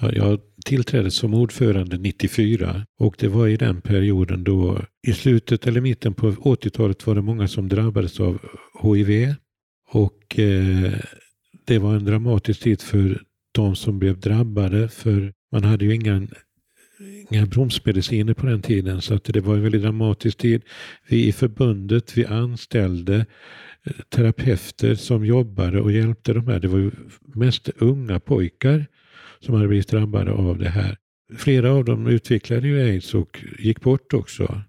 Ja, 0.00 0.12
Jag 0.12 0.40
tillträdde 0.64 1.10
som 1.10 1.34
ordförande 1.34 1.98
94 1.98 2.86
och 2.98 3.16
det 3.18 3.28
var 3.28 3.48
i 3.48 3.56
den 3.56 3.80
perioden 3.80 4.44
då 4.44 4.80
i 5.06 5.12
slutet 5.12 5.66
eller 5.66 5.80
mitten 5.80 6.14
på 6.14 6.30
80-talet 6.30 7.06
var 7.06 7.14
det 7.14 7.22
många 7.22 7.48
som 7.48 7.68
drabbades 7.68 8.20
av 8.20 8.38
HIV. 8.82 9.34
Och 9.90 10.38
eh, 10.38 10.92
det 11.64 11.78
var 11.78 11.94
en 11.94 12.04
dramatisk 12.04 12.60
tid 12.60 12.82
för 12.82 13.22
de 13.52 13.76
som 13.76 13.98
blev 13.98 14.20
drabbade 14.20 14.88
för 14.88 15.32
man 15.52 15.64
hade 15.64 15.84
ju 15.84 15.94
inga, 15.94 16.26
inga 17.30 17.46
bromsmediciner 17.46 18.34
på 18.34 18.46
den 18.46 18.62
tiden 18.62 19.02
så 19.02 19.14
att 19.14 19.24
det 19.24 19.40
var 19.40 19.54
en 19.54 19.62
väldigt 19.62 19.82
dramatisk 19.82 20.38
tid. 20.38 20.62
Vi 21.08 21.26
i 21.26 21.32
förbundet, 21.32 22.16
vi 22.16 22.26
anställde 22.26 23.26
eh, 23.84 23.92
terapeuter 24.08 24.94
som 24.94 25.24
jobbade 25.24 25.80
och 25.80 25.92
hjälpte 25.92 26.32
de 26.32 26.48
här. 26.48 26.60
Det 26.60 26.68
var 26.68 26.78
ju 26.78 26.90
mest 27.34 27.68
unga 27.68 28.20
pojkar 28.20 28.86
som 29.44 29.54
hade 29.54 29.68
blivit 29.68 29.88
drabbade 29.88 30.32
av 30.32 30.58
det 30.58 30.68
här. 30.68 30.96
Flera 31.36 31.72
av 31.72 31.84
dem 31.84 32.06
utvecklade 32.06 32.68
ju 32.68 32.82
aids 32.82 33.14
och 33.14 33.44
gick 33.58 33.80
bort 33.80 34.14
också. 34.14 34.62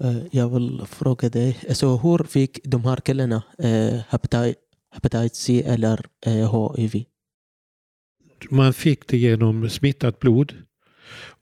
Eh, 0.00 0.16
jag 0.32 0.48
vill 0.48 0.82
fråga 0.88 1.28
dig, 1.28 1.58
alltså, 1.68 1.96
hur 1.96 2.24
fick 2.24 2.58
de 2.64 2.84
här 2.84 2.96
killarna 2.96 3.42
eh, 3.58 4.00
hepatit- 4.10 4.54
hepatit 4.94 5.34
C 5.34 5.62
eller 5.66 6.00
eh, 6.26 6.74
HIV? 6.76 7.04
man 8.50 8.72
fick 8.72 9.06
det 9.06 9.16
genom 9.16 9.70
smittat 9.70 10.20
blod. 10.20 10.54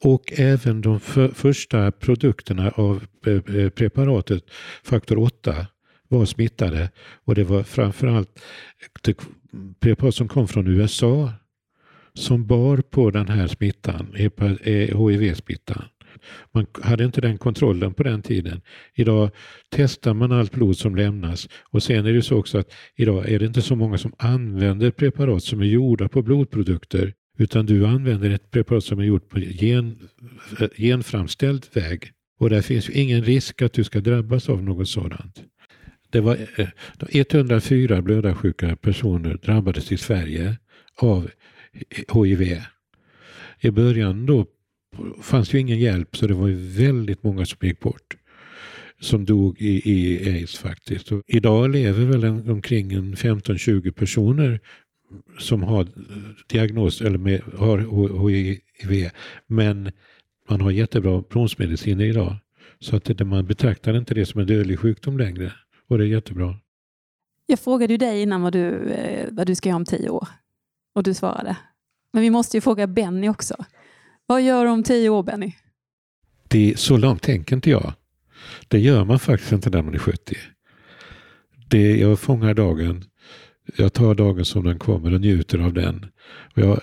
Och 0.03 0.33
även 0.35 0.81
de 0.81 0.99
för, 0.99 1.27
första 1.29 1.91
produkterna 1.91 2.69
av 2.69 3.03
eh, 3.25 3.55
eh, 3.55 3.69
preparatet, 3.69 4.43
faktor 4.83 5.17
8, 5.19 5.67
var 6.07 6.25
smittade. 6.25 6.89
Och 7.25 7.35
det 7.35 7.43
var 7.43 7.63
framförallt 7.63 8.39
preparat 9.79 10.15
som 10.15 10.27
kom 10.27 10.47
från 10.47 10.67
USA 10.67 11.31
som 12.15 12.47
bar 12.47 12.77
på 12.77 13.11
den 13.11 13.27
här 13.27 13.47
smittan, 13.47 14.13
HIV-smittan. 14.15 15.83
Man 16.53 16.65
hade 16.81 17.03
inte 17.05 17.21
den 17.21 17.37
kontrollen 17.37 17.93
på 17.93 18.03
den 18.03 18.21
tiden. 18.21 18.61
Idag 18.93 19.29
testar 19.69 20.13
man 20.13 20.31
allt 20.31 20.51
blod 20.51 20.77
som 20.77 20.95
lämnas 20.95 21.49
och 21.71 21.83
sen 21.83 22.05
är 22.05 22.13
det 22.13 22.21
så 22.21 22.37
också 22.37 22.57
att 22.57 22.73
idag 22.95 23.29
är 23.29 23.39
det 23.39 23.45
inte 23.45 23.61
så 23.61 23.75
många 23.75 23.97
som 23.97 24.13
använder 24.17 24.91
preparat 24.91 25.43
som 25.43 25.61
är 25.61 25.65
gjorda 25.65 26.09
på 26.09 26.21
blodprodukter 26.21 27.13
utan 27.37 27.65
du 27.65 27.85
använder 27.85 28.29
ett 28.29 28.51
preparat 28.51 28.83
som 28.83 28.99
är 28.99 29.03
gjort 29.03 29.29
på 29.29 29.39
gen, 29.39 29.99
eh, 30.59 30.67
genframställd 30.77 31.65
väg. 31.73 32.11
Och 32.39 32.49
där 32.49 32.61
finns 32.61 32.89
ju 32.89 32.93
ingen 32.93 33.23
risk 33.23 33.61
att 33.61 33.73
du 33.73 33.83
ska 33.83 33.99
drabbas 33.99 34.49
av 34.49 34.63
något 34.63 34.89
sådant. 34.89 35.43
Det 36.09 36.21
var 36.21 36.37
eh, 36.57 36.67
eh, 37.09 37.25
104 37.29 38.01
blödarsjuka 38.01 38.75
personer 38.75 39.37
drabbades 39.43 39.91
i 39.91 39.97
Sverige 39.97 40.57
av 40.97 41.29
HIV. 42.13 42.61
I 43.59 43.71
början 43.71 44.25
då 44.25 44.45
fanns 45.21 45.53
ju 45.53 45.59
ingen 45.59 45.79
hjälp 45.79 46.17
så 46.17 46.27
det 46.27 46.33
var 46.33 46.77
väldigt 46.77 47.23
många 47.23 47.45
som 47.45 47.67
gick 47.67 47.79
bort. 47.79 48.17
Som 48.99 49.25
dog 49.25 49.61
i, 49.61 49.91
i 49.91 50.29
aids 50.29 50.57
faktiskt. 50.57 51.11
Och 51.11 51.21
idag 51.27 51.69
lever 51.69 52.05
väl 52.05 52.23
en, 52.23 52.49
omkring 52.49 52.91
15-20 53.15 53.91
personer 53.91 54.59
som 55.39 55.63
har 55.63 55.87
diagnos 56.47 57.01
eller 57.01 57.17
med, 57.17 57.41
har 57.41 58.29
HIV. 58.29 59.09
Men 59.47 59.91
man 60.49 60.61
har 60.61 60.71
jättebra 60.71 61.23
bromsmediciner 61.29 62.05
idag. 62.05 62.35
Så 62.79 62.95
att 62.95 63.03
det, 63.03 63.25
man 63.25 63.45
betraktar 63.45 63.97
inte 63.97 64.13
det 64.13 64.25
som 64.25 64.41
en 64.41 64.47
dödlig 64.47 64.79
sjukdom 64.79 65.17
längre. 65.17 65.51
Och 65.87 65.97
det 65.97 66.03
är 66.03 66.07
jättebra. 66.07 66.55
Jag 67.45 67.59
frågade 67.59 67.93
ju 67.93 67.97
dig 67.97 68.21
innan 68.21 68.41
vad 68.41 68.53
du, 68.53 68.89
eh, 68.89 69.27
vad 69.31 69.47
du 69.47 69.55
ska 69.55 69.69
göra 69.69 69.77
om 69.77 69.85
tio 69.85 70.09
år. 70.09 70.27
Och 70.95 71.03
du 71.03 71.13
svarade. 71.13 71.57
Men 72.13 72.21
vi 72.21 72.29
måste 72.29 72.57
ju 72.57 72.61
fråga 72.61 72.87
Benny 72.87 73.29
också. 73.29 73.65
Vad 74.25 74.41
gör 74.41 74.65
du 74.65 74.71
om 74.71 74.83
tio 74.83 75.09
år 75.09 75.23
Benny? 75.23 75.53
Det, 76.47 76.79
så 76.79 76.97
långt 76.97 77.21
tänker 77.21 77.55
inte 77.55 77.69
jag. 77.69 77.93
Det 78.67 78.79
gör 78.79 79.05
man 79.05 79.19
faktiskt 79.19 79.51
inte 79.51 79.69
när 79.69 79.81
man 79.81 79.93
är 79.93 79.99
70. 79.99 80.37
Det, 81.69 81.97
jag 81.97 82.19
fångar 82.19 82.53
dagen. 82.53 83.03
Jag 83.75 83.93
tar 83.93 84.15
dagen 84.15 84.45
som 84.45 84.63
den 84.63 84.79
kommer 84.79 85.13
och 85.13 85.21
njuter 85.21 85.59
av 85.59 85.73
den. 85.73 86.05
Och 86.55 86.61
jag, 86.61 86.79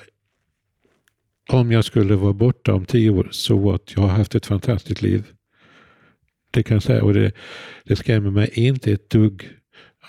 om 1.49 1.73
jag 1.73 1.85
skulle 1.85 2.15
vara 2.15 2.33
borta 2.33 2.75
om 2.75 2.85
tio 2.85 3.11
år, 3.11 3.29
så 3.31 3.59
what? 3.59 3.93
Jag 3.97 4.03
har 4.03 4.09
haft 4.09 4.35
ett 4.35 4.47
fantastiskt 4.47 5.03
liv. 5.03 5.25
Det 6.51 6.63
kan 6.63 6.75
jag 6.75 6.83
säga. 6.83 7.05
Och 7.05 7.15
det, 7.15 7.33
det 7.85 7.97
skrämmer 7.97 8.31
mig 8.31 8.51
inte 8.55 8.93
ett 8.93 9.11
dugg 9.11 9.51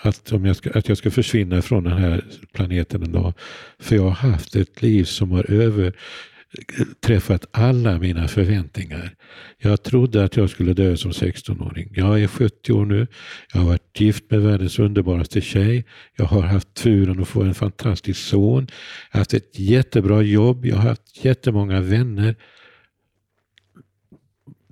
att, 0.02 0.32
om 0.32 0.44
jag 0.44 0.56
ska, 0.56 0.70
att 0.70 0.88
jag 0.88 0.98
ska 0.98 1.10
försvinna 1.10 1.62
från 1.62 1.84
den 1.84 1.98
här 1.98 2.24
planeten 2.52 3.02
en 3.02 3.12
dag. 3.12 3.32
För 3.78 3.96
jag 3.96 4.02
har 4.02 4.30
haft 4.30 4.56
ett 4.56 4.82
liv 4.82 5.04
som 5.04 5.30
har 5.30 5.50
överträffat 5.50 7.46
alla 7.50 7.98
mina 7.98 8.28
förväntningar. 8.28 9.14
Jag 9.58 9.82
trodde 9.82 10.24
att 10.24 10.36
jag 10.36 10.50
skulle 10.50 10.72
dö 10.72 10.96
som 10.96 11.10
16-åring. 11.10 11.92
Jag 11.94 12.22
är 12.22 12.26
70 12.26 12.72
år 12.72 12.86
nu. 12.86 13.06
Jag 13.52 13.60
har 13.60 13.66
varit 13.66 14.00
gift 14.00 14.30
med 14.30 14.40
världens 14.40 14.78
underbaraste 14.78 15.40
tjej. 15.40 15.84
Jag 16.16 16.24
har 16.24 16.42
haft 16.42 16.74
turen 16.74 17.20
att 17.20 17.28
få 17.28 17.42
en 17.42 17.54
fantastisk 17.54 18.20
son. 18.20 18.66
Jag 19.10 19.18
har 19.18 19.20
haft 19.20 19.34
ett 19.34 19.58
jättebra 19.58 20.22
jobb. 20.22 20.66
Jag 20.66 20.76
har 20.76 20.88
haft 20.88 21.24
jättemånga 21.24 21.80
vänner. 21.80 22.36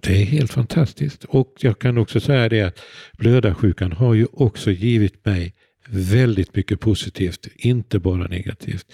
Det 0.07 0.23
är 0.23 0.25
helt 0.25 0.53
fantastiskt. 0.53 1.25
Och 1.25 1.55
jag 1.59 1.79
kan 1.79 1.99
också 1.99 2.21
säga 2.21 2.49
det 2.49 2.63
att 2.63 2.79
blödarsjukan 3.19 3.93
har 3.93 4.15
ju 4.15 4.27
också 4.33 4.71
givit 4.71 5.25
mig 5.25 5.55
väldigt 5.89 6.57
mycket 6.57 6.81
positivt, 6.81 7.49
inte 7.57 7.99
bara 7.99 8.27
negativt. 8.27 8.93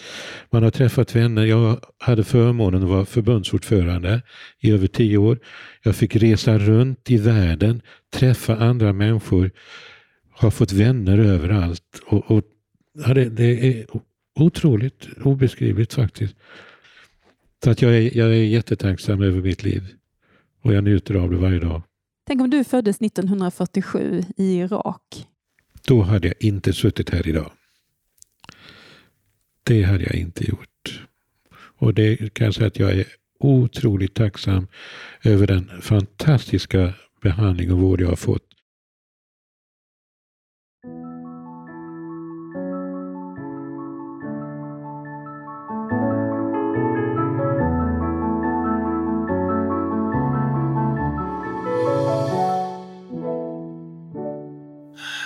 Man 0.50 0.62
har 0.62 0.70
träffat 0.70 1.16
vänner. 1.16 1.44
Jag 1.44 1.80
hade 1.98 2.24
förmånen 2.24 2.82
att 2.82 2.88
vara 2.88 3.04
förbundsordförande 3.04 4.22
i 4.60 4.70
över 4.70 4.86
tio 4.86 5.18
år. 5.18 5.38
Jag 5.82 5.96
fick 5.96 6.16
resa 6.16 6.58
runt 6.58 7.10
i 7.10 7.16
världen, 7.16 7.82
träffa 8.12 8.56
andra 8.56 8.92
människor, 8.92 9.50
har 10.30 10.50
fått 10.50 10.72
vänner 10.72 11.18
överallt. 11.18 12.02
Och, 12.06 12.30
och 12.30 12.44
ja, 13.06 13.14
det, 13.14 13.24
det, 13.24 13.66
är 13.66 13.86
otroligt 14.34 15.08
obeskrivligt 15.24 15.94
faktiskt. 15.94 16.36
Så 17.64 17.70
att 17.70 17.82
jag 17.82 17.96
är, 17.96 18.16
jag 18.16 18.28
är 18.28 18.42
jättetacksam 18.42 19.22
över 19.22 19.40
mitt 19.40 19.62
liv 19.62 19.82
och 20.68 20.74
jag 20.74 20.84
njuter 20.84 21.14
av 21.14 21.30
det 21.30 21.36
varje 21.36 21.58
dag. 21.58 21.82
Tänk 22.26 22.40
om 22.40 22.50
du 22.50 22.64
föddes 22.64 23.00
1947 23.00 24.24
i 24.36 24.58
Irak. 24.58 25.26
Då 25.86 26.02
hade 26.02 26.28
jag 26.28 26.36
inte 26.40 26.72
suttit 26.72 27.10
här 27.10 27.28
idag. 27.28 27.50
Det 29.62 29.82
hade 29.82 30.04
jag 30.04 30.14
inte 30.14 30.48
gjort. 30.48 31.06
Och 31.78 31.94
det 31.94 32.34
kan 32.34 32.44
jag 32.44 32.54
säga 32.54 32.66
att 32.66 32.78
jag 32.78 32.92
är 32.92 33.06
otroligt 33.40 34.14
tacksam 34.14 34.66
över 35.22 35.46
den 35.46 35.70
fantastiska 35.80 36.94
behandling 37.22 37.72
och 37.72 37.78
vård 37.78 38.00
jag 38.00 38.08
har 38.08 38.16
fått. 38.16 38.47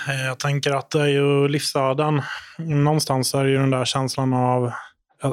Eh, 0.07 0.25
jag 0.25 0.39
tänker 0.39 0.71
att 0.71 0.91
det 0.91 1.01
är 1.01 1.07
ju 1.07 1.47
livsöden. 1.47 2.21
Någonstans 2.57 3.33
är 3.33 3.43
det 3.43 3.49
ju 3.49 3.57
den 3.57 3.69
där 3.69 3.85
känslan 3.85 4.33
av, 4.33 4.71
eh, 5.23 5.31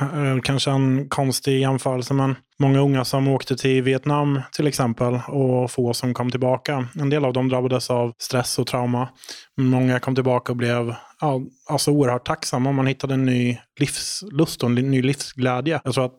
eh, 0.00 0.40
kanske 0.42 0.70
en 0.70 1.08
konstig 1.08 1.60
jämförelse, 1.60 2.14
men 2.14 2.36
många 2.58 2.80
unga 2.80 3.04
som 3.04 3.28
åkte 3.28 3.56
till 3.56 3.82
Vietnam 3.82 4.40
till 4.52 4.66
exempel 4.66 5.20
och 5.28 5.70
få 5.70 5.94
som 5.94 6.14
kom 6.14 6.30
tillbaka. 6.30 6.88
En 7.00 7.10
del 7.10 7.24
av 7.24 7.32
dem 7.32 7.48
drabbades 7.48 7.90
av 7.90 8.12
stress 8.18 8.58
och 8.58 8.66
trauma. 8.66 9.08
Många 9.56 10.00
kom 10.00 10.14
tillbaka 10.14 10.52
och 10.52 10.56
blev 10.56 10.94
ja, 11.20 11.40
alltså 11.68 11.90
oerhört 11.90 12.26
tacksamma. 12.26 12.72
Man 12.72 12.86
hittade 12.86 13.14
en 13.14 13.26
ny 13.26 13.58
livslust 13.80 14.62
och 14.62 14.68
en 14.68 14.74
ny 14.74 15.02
livsglädje. 15.02 15.80
Jag 15.84 15.94
tror 15.94 16.04
att 16.04 16.18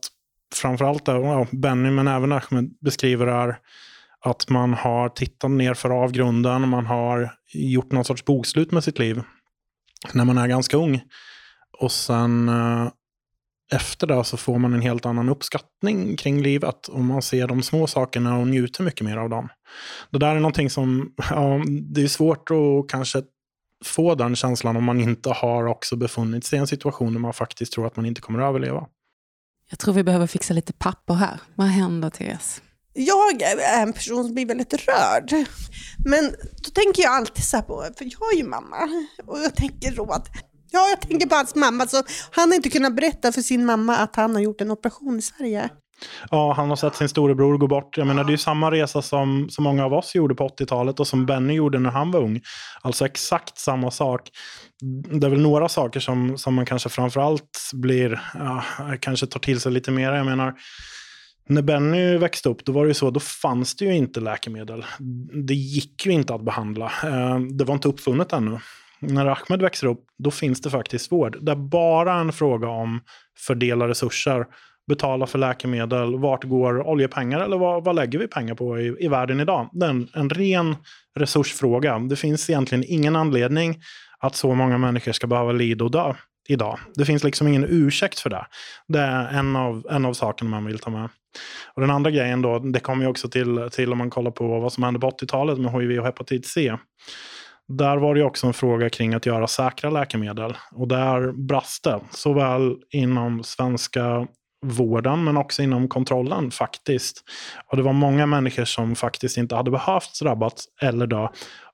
framförallt 0.56 1.08
ja, 1.08 1.48
Benny, 1.52 1.90
men 1.90 2.08
även 2.08 2.32
Ahmed 2.32 2.70
beskriver 2.82 3.26
det 3.26 3.32
här 3.32 3.58
att 4.26 4.50
man 4.50 4.74
har 4.74 5.10
tittat 5.10 5.52
ner 5.52 5.74
för 5.74 5.90
avgrunden, 5.90 6.70
man 6.70 6.86
har 6.86 7.32
gjort 7.54 7.92
någon 7.92 8.06
sorts 8.06 8.26
bokslut 8.26 8.72
med 8.72 8.84
sitt 8.84 9.00
liv 9.00 9.22
när 10.14 10.26
man 10.26 10.38
är 10.38 10.48
ganska 10.48 10.78
ung. 10.78 11.02
Och 11.80 11.92
sen 11.92 12.50
eh, 12.50 12.88
efter 13.72 14.08
det 14.08 14.24
så 14.24 14.38
får 14.38 14.60
man 14.60 14.74
en 14.74 14.82
helt 14.82 15.06
annan 15.06 15.30
uppskattning 15.30 16.18
kring 16.18 16.42
livet 16.42 16.88
och 16.88 17.04
man 17.04 17.22
ser 17.22 17.48
de 17.48 17.64
små 17.64 17.88
sakerna 17.88 18.38
och 18.38 18.48
njuter 18.48 18.84
mycket 18.84 19.06
mer 19.06 19.18
av 19.18 19.30
dem. 19.30 19.50
Det 20.10 20.18
där 20.18 20.36
är 20.36 20.40
någonting 20.40 20.70
som, 20.70 21.14
ja, 21.30 21.64
det 21.82 22.04
är 22.04 22.08
svårt 22.08 22.52
att 22.52 22.90
kanske 22.90 23.22
få 23.86 24.16
den 24.16 24.36
känslan 24.36 24.78
om 24.78 24.84
man 24.84 25.00
inte 25.00 25.30
har 25.30 25.66
också 25.66 25.96
befunnit 25.96 26.46
sig 26.46 26.58
i 26.58 26.60
en 26.60 26.68
situation 26.68 27.14
där 27.14 27.20
man 27.20 27.34
faktiskt 27.34 27.74
tror 27.74 27.88
att 27.88 27.96
man 27.96 28.06
inte 28.06 28.22
kommer 28.22 28.40
att 28.40 28.50
överleva. 28.50 28.88
Jag 29.70 29.80
tror 29.80 29.94
vi 29.94 30.04
behöver 30.04 30.28
fixa 30.28 30.54
lite 30.54 30.74
papper 30.74 31.14
här. 31.14 31.40
Vad 31.56 31.68
händer, 31.68 32.10
Therese? 32.10 32.62
Jag 32.94 33.42
är 33.42 33.82
en 33.84 33.94
person 33.94 34.24
som 34.24 34.34
blir 34.34 34.46
väldigt 34.46 34.74
rörd. 34.74 35.46
Men 36.06 36.32
då 36.64 36.70
tänker 36.70 37.04
jag 37.04 37.14
alltid 37.14 37.44
så 37.44 37.58
här 37.58 37.64
på, 37.64 37.88
för 37.98 38.06
jag 38.06 38.34
är 38.34 38.38
ju 38.38 38.44
mamma, 38.44 39.06
och 39.28 39.40
jag 39.40 39.56
tänker 39.56 39.92
då 39.92 40.12
att 40.12 40.28
Ja, 40.76 40.90
jag 40.90 41.02
tänker 41.02 41.28
på 41.28 41.36
hans 41.36 41.56
mamma. 41.56 41.88
Så 41.88 42.04
han 42.32 42.50
har 42.50 42.56
inte 42.56 42.70
kunnat 42.70 42.96
berätta 42.96 43.32
för 43.32 43.42
sin 43.42 43.66
mamma 43.66 43.98
att 43.98 44.16
han 44.16 44.36
har 44.36 44.42
gjort 44.42 44.62
en 44.62 44.72
operation 44.72 45.20
i 45.20 45.22
Sverige. 45.22 45.70
Ja, 46.32 46.54
han 46.54 46.70
har 46.70 46.76
sett 46.76 46.96
sin 46.96 47.10
storebror 47.10 47.58
gå 47.58 47.68
bort. 47.68 47.98
Jag 47.98 48.08
menar, 48.08 48.24
det 48.24 48.30
är 48.30 48.32
ju 48.32 48.38
samma 48.38 48.72
resa 48.72 49.02
som, 49.02 49.48
som 49.50 49.64
många 49.64 49.86
av 49.86 49.94
oss 49.94 50.16
gjorde 50.16 50.36
på 50.36 50.48
80-talet 50.48 51.00
och 51.00 51.08
som 51.08 51.26
Benny 51.26 51.54
gjorde 51.54 51.80
när 51.80 51.90
han 51.90 52.12
var 52.12 52.20
ung. 52.20 52.42
Alltså 52.82 53.06
exakt 53.06 53.58
samma 53.58 53.92
sak. 53.92 54.30
Det 55.20 55.28
är 55.28 55.30
väl 55.30 55.42
några 55.42 55.70
saker 55.70 56.00
som, 56.00 56.38
som 56.38 56.54
man 56.54 56.66
kanske 56.66 56.90
framförallt 56.90 57.72
blir, 57.74 58.22
ja, 58.34 58.64
kanske 59.00 59.28
tar 59.28 59.40
till 59.40 59.60
sig 59.60 59.72
lite 59.72 59.92
mer. 59.92 60.14
Jag 60.14 60.26
menar, 60.26 60.54
när 61.46 61.62
Benny 61.62 62.18
växte 62.18 62.50
upp, 62.50 62.66
då 62.66 62.72
var 62.72 62.86
det 62.86 62.94
så, 62.94 63.10
då 63.10 63.20
fanns 63.20 63.76
det 63.76 63.86
ju 63.86 63.96
inte 63.96 64.20
läkemedel. 64.20 64.86
Det 65.48 65.54
gick 65.54 66.06
ju 66.06 66.12
inte 66.12 66.34
att 66.34 66.46
behandla. 66.46 66.92
Eh, 67.04 67.40
det 67.40 67.66
var 67.66 67.74
inte 67.74 67.88
uppfunnet 67.88 68.34
ännu. 68.34 68.60
När 69.00 69.26
Ahmed 69.26 69.62
växer 69.62 69.88
upp, 69.88 70.06
då 70.18 70.32
finns 70.32 70.62
det 70.62 70.70
faktiskt 70.70 71.12
vård. 71.12 71.38
Det 71.42 71.52
är 71.52 71.56
bara 71.56 72.14
en 72.14 72.34
fråga 72.34 72.68
om 72.68 73.02
fördela 73.48 73.88
resurser, 73.88 74.46
betala 74.88 75.28
för 75.28 75.40
läkemedel, 75.40 76.20
vart 76.20 76.44
går 76.44 76.88
oljepengar 76.88 77.40
eller 77.40 77.58
vad, 77.58 77.84
vad 77.84 77.96
lägger 77.96 78.20
vi 78.20 78.28
pengar 78.28 78.56
på 78.56 78.80
i, 78.80 78.96
i 79.00 79.08
världen 79.08 79.40
idag? 79.40 79.70
Det 79.74 79.86
är 79.86 79.90
en, 79.90 80.10
en 80.14 80.30
ren 80.30 80.76
resursfråga. 81.20 82.00
Det 82.00 82.16
finns 82.16 82.50
egentligen 82.50 82.84
ingen 82.88 83.16
anledning 83.16 83.82
att 84.20 84.36
så 84.36 84.56
många 84.56 84.78
människor 84.78 85.12
ska 85.12 85.28
behöva 85.28 85.52
lida 85.52 85.86
och 85.86 85.92
dö. 85.92 86.14
idag. 86.48 86.80
Det 86.96 87.06
finns 87.06 87.24
liksom 87.24 87.48
ingen 87.48 87.66
ursäkt 87.70 88.20
för 88.20 88.30
det. 88.30 88.46
Det 88.88 89.00
är 89.00 89.40
en 89.40 89.56
av, 89.56 89.88
en 89.90 90.06
av 90.06 90.14
sakerna 90.14 90.50
man 90.50 90.66
vill 90.66 90.80
ta 90.80 90.90
med. 90.90 91.10
Och 91.74 91.82
den 91.82 91.92
andra 91.92 92.12
grejen 92.12 92.42
då, 92.42 92.60
det 92.60 92.80
kommer 92.80 93.04
ju 93.04 93.10
också 93.10 93.30
till, 93.30 93.70
till 93.72 93.92
om 93.92 93.98
man 93.98 94.10
kollar 94.10 94.32
på 94.32 94.60
vad 94.60 94.74
som 94.74 94.84
hände 94.84 95.00
på 95.00 95.10
80-talet 95.10 95.60
med 95.60 95.72
hiv 95.72 96.00
och 96.00 96.06
hepatit 96.06 96.48
C. 96.48 96.78
Där 97.68 97.98
var 97.98 98.16
det 98.16 98.24
också 98.24 98.48
en 98.48 98.54
fråga 98.54 98.90
kring 98.90 99.14
att 99.14 99.26
göra 99.26 99.48
säkra 99.48 99.90
läkemedel. 99.90 100.58
Och 100.72 100.88
där 100.88 101.32
brast 101.32 101.84
det, 101.84 102.00
såväl 102.12 102.76
inom 102.92 103.44
svenska 103.44 104.28
vården 104.66 105.24
men 105.24 105.38
också 105.38 105.64
inom 105.64 105.88
kontrollen 105.88 106.52
faktiskt. 106.52 107.24
Och 107.66 107.78
det 107.78 107.84
var 107.84 107.94
många 107.94 108.26
människor 108.26 108.66
som 108.66 108.96
faktiskt 108.96 109.38
inte 109.38 109.56
hade 109.56 109.72
behövt 109.72 110.20
drabbas 110.22 110.54
eller 110.82 111.08
dö 111.08 111.28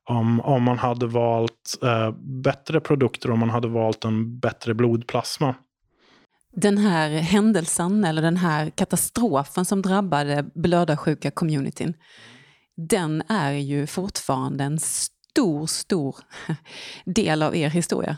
om, 0.10 0.42
om 0.42 0.64
man 0.64 0.78
hade 0.78 1.08
valt 1.08 1.80
eh, 1.84 2.12
bättre 2.44 2.80
produkter, 2.80 3.32
om 3.32 3.40
man 3.40 3.50
hade 3.50 3.68
valt 3.68 4.06
en 4.06 4.40
bättre 4.40 4.74
blodplasma. 4.74 5.56
Den 6.56 6.78
här 6.78 7.10
händelsen, 7.10 8.04
eller 8.04 8.22
den 8.22 8.38
här 8.38 8.70
katastrofen 8.70 9.66
som 9.66 9.82
drabbade 9.82 10.46
blödarsjuka 10.54 11.32
communityn, 11.32 11.94
den 12.90 13.24
är 13.30 13.52
ju 13.52 13.88
fortfarande 13.88 14.64
en 14.64 14.80
stor, 14.80 15.68
stor 15.68 16.16
del 17.06 17.44
av 17.44 17.56
er 17.56 17.70
historia. 17.70 18.18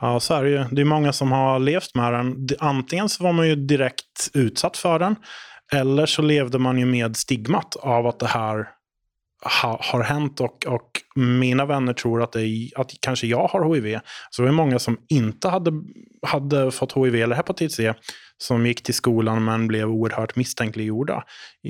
Ja, 0.00 0.20
så 0.20 0.34
är 0.34 0.44
det 0.44 0.50
ju. 0.50 0.64
Det 0.70 0.80
är 0.80 0.84
många 0.84 1.12
som 1.12 1.32
har 1.32 1.58
levt 1.58 1.94
med 1.94 2.12
den. 2.12 2.48
Antingen 2.58 3.08
så 3.08 3.24
var 3.24 3.32
man 3.32 3.48
ju 3.48 3.56
direkt 3.56 4.30
utsatt 4.34 4.76
för 4.76 4.98
den, 4.98 5.16
eller 5.72 6.06
så 6.06 6.22
levde 6.22 6.58
man 6.58 6.78
ju 6.78 6.86
med 6.86 7.16
stigmat 7.16 7.76
av 7.76 8.06
att 8.06 8.18
det 8.18 8.26
här 8.26 8.68
ha, 9.62 9.80
har 9.82 10.02
hänt 10.02 10.40
och, 10.40 10.66
och 10.66 10.90
mina 11.16 11.66
vänner 11.66 11.92
tror 11.92 12.22
att, 12.22 12.32
det 12.32 12.42
är, 12.42 12.80
att 12.80 12.90
kanske 13.00 13.26
jag 13.26 13.46
har 13.46 13.74
hiv. 13.74 13.98
Så 14.30 14.42
det 14.42 14.48
var 14.48 14.54
många 14.54 14.78
som 14.78 14.98
inte 15.08 15.48
hade, 15.48 15.72
hade 16.22 16.70
fått 16.70 16.96
hiv 16.96 17.14
eller 17.14 17.36
hepatit 17.36 17.72
C 17.72 17.94
som 18.38 18.66
gick 18.66 18.82
till 18.82 18.94
skolan 18.94 19.44
men 19.44 19.68
blev 19.68 19.88
oerhört 19.88 20.36
misstänkliggjorda. 20.36 21.24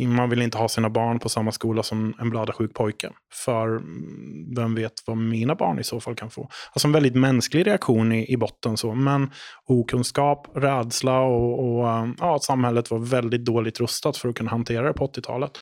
Man 0.06 0.30
vill 0.30 0.42
inte 0.42 0.58
ha 0.58 0.68
sina 0.68 0.90
barn 0.90 1.18
på 1.18 1.28
samma 1.28 1.52
skola 1.52 1.82
som 1.82 2.14
en 2.20 2.30
blödarsjuk 2.30 2.74
pojke. 2.74 3.10
För 3.44 3.68
mm, 3.68 4.54
vem 4.56 4.74
vet 4.74 4.92
vad 5.06 5.16
mina 5.16 5.54
barn 5.54 5.78
i 5.78 5.84
så 5.84 6.00
fall 6.00 6.14
kan 6.14 6.30
få. 6.30 6.48
Alltså 6.72 6.88
en 6.88 6.92
väldigt 6.92 7.14
mänsklig 7.14 7.66
reaktion 7.66 8.12
i, 8.12 8.32
i 8.32 8.36
botten. 8.36 8.76
Så. 8.76 8.94
Men 8.94 9.30
okunskap, 9.66 10.48
rädsla 10.54 11.20
och, 11.20 11.58
och 11.58 11.86
ja, 12.18 12.36
att 12.36 12.44
samhället 12.44 12.90
var 12.90 12.98
väldigt 12.98 13.44
dåligt 13.44 13.80
rustat 13.80 14.16
för 14.16 14.28
att 14.28 14.34
kunna 14.34 14.50
hantera 14.50 14.86
det 14.86 14.92
på 14.92 15.06
80-talet. 15.06 15.52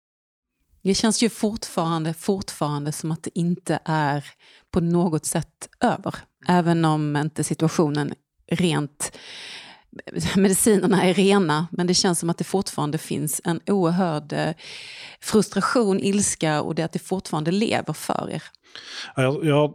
Det 0.85 0.95
känns 0.95 1.23
ju 1.23 1.29
fortfarande, 1.29 2.15
fortfarande 2.15 2.93
som 2.93 3.13
att 3.13 3.23
det 3.23 3.39
inte 3.39 3.79
är 3.85 4.25
på 4.71 4.81
något 4.81 5.27
sätt 5.27 5.69
över. 5.81 6.15
Även 6.49 6.85
om 6.85 7.17
inte 7.17 7.45
situationen 7.45 8.15
rent 8.51 9.17
medicinerna 10.37 11.03
är 11.03 11.15
rena, 11.15 11.67
men 11.71 11.87
det 11.87 11.95
känns 11.95 12.19
som 12.19 12.31
att 12.31 12.39
det 12.39 12.45
fortfarande 12.45 12.99
finns 12.99 13.41
en 13.45 13.61
oerhörd 13.67 14.33
eh, 14.33 14.55
frustration, 15.21 16.01
ilska 16.01 16.63
och 16.63 16.75
det 16.75 16.83
att 16.83 16.93
det 16.93 16.99
fortfarande 16.99 17.51
lever 17.51 17.93
för 17.93 18.31
er. 18.31 18.43
Jag, 19.17 19.45
jag 19.45 19.73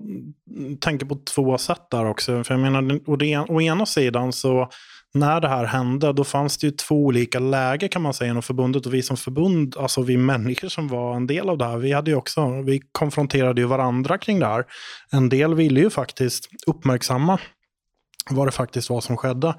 tänker 0.80 1.06
på 1.06 1.16
två 1.16 1.58
sätt 1.58 1.90
där 1.92 2.06
också. 2.06 2.44
För 2.44 2.54
jag 2.54 2.62
menar, 2.62 3.10
å, 3.10 3.16
det, 3.16 3.38
å 3.38 3.62
ena 3.62 3.86
sidan 3.86 4.34
så 4.34 4.70
när 5.14 5.42
det 5.42 5.48
här 5.48 5.66
hände, 5.66 6.14
då 6.14 6.24
fanns 6.24 6.58
det 6.58 6.68
ju 6.68 6.72
två 6.72 6.96
olika 6.96 7.40
läger 7.40 7.88
kan 7.88 8.02
man 8.02 8.14
säga 8.14 8.32
inom 8.32 8.44
förbundet. 8.44 8.86
Och 8.86 8.94
vi 8.94 9.02
som 9.02 9.18
förbund, 9.18 9.78
alltså 9.78 10.02
vi 10.02 10.18
människor 10.18 10.68
som 10.68 10.88
var 10.88 11.16
en 11.16 11.28
del 11.28 11.50
av 11.50 11.58
det 11.58 11.66
här, 11.66 11.78
vi, 11.78 11.92
hade 11.92 12.16
också, 12.16 12.62
vi 12.62 12.82
konfronterade 12.92 13.62
ju 13.62 13.68
varandra 13.68 14.18
kring 14.18 14.40
det 14.40 14.46
här. 14.46 14.66
En 15.12 15.30
del 15.30 15.56
ville 15.56 15.80
ju 15.80 15.90
faktiskt 15.90 16.50
uppmärksamma 16.68 17.40
vad 18.30 18.48
det 18.48 18.52
faktiskt 18.52 18.90
var 18.90 19.02
som 19.02 19.18
skedde. 19.18 19.56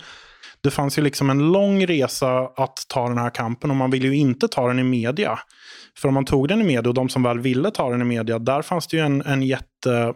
Det 0.63 0.71
fanns 0.71 0.99
ju 0.99 1.03
liksom 1.03 1.31
en 1.31 1.53
lång 1.53 1.87
resa 1.87 2.39
att 2.41 2.85
ta 2.89 3.09
den 3.09 3.19
här 3.19 3.31
kampen 3.31 3.71
och 3.71 3.77
man 3.77 3.91
ville 3.91 4.09
ju 4.09 4.17
inte 4.17 4.49
ta 4.49 4.69
den 4.69 4.79
i 4.79 4.83
media. 4.83 5.39
För 5.99 6.09
om 6.09 6.15
man 6.15 6.25
tog 6.25 6.49
den 6.49 6.61
i 6.61 6.65
media 6.65 6.89
och 6.89 6.95
de 6.95 7.09
som 7.09 7.23
väl 7.23 7.41
ville 7.41 7.71
ta 7.71 7.91
den 7.91 8.03
i 8.03 8.05
media, 8.05 8.39
där 8.39 8.63
fanns 8.63 8.87
det 8.87 8.97
ju 8.97 9.03
en, 9.03 9.23
en 9.23 9.43
jätte 9.43 10.15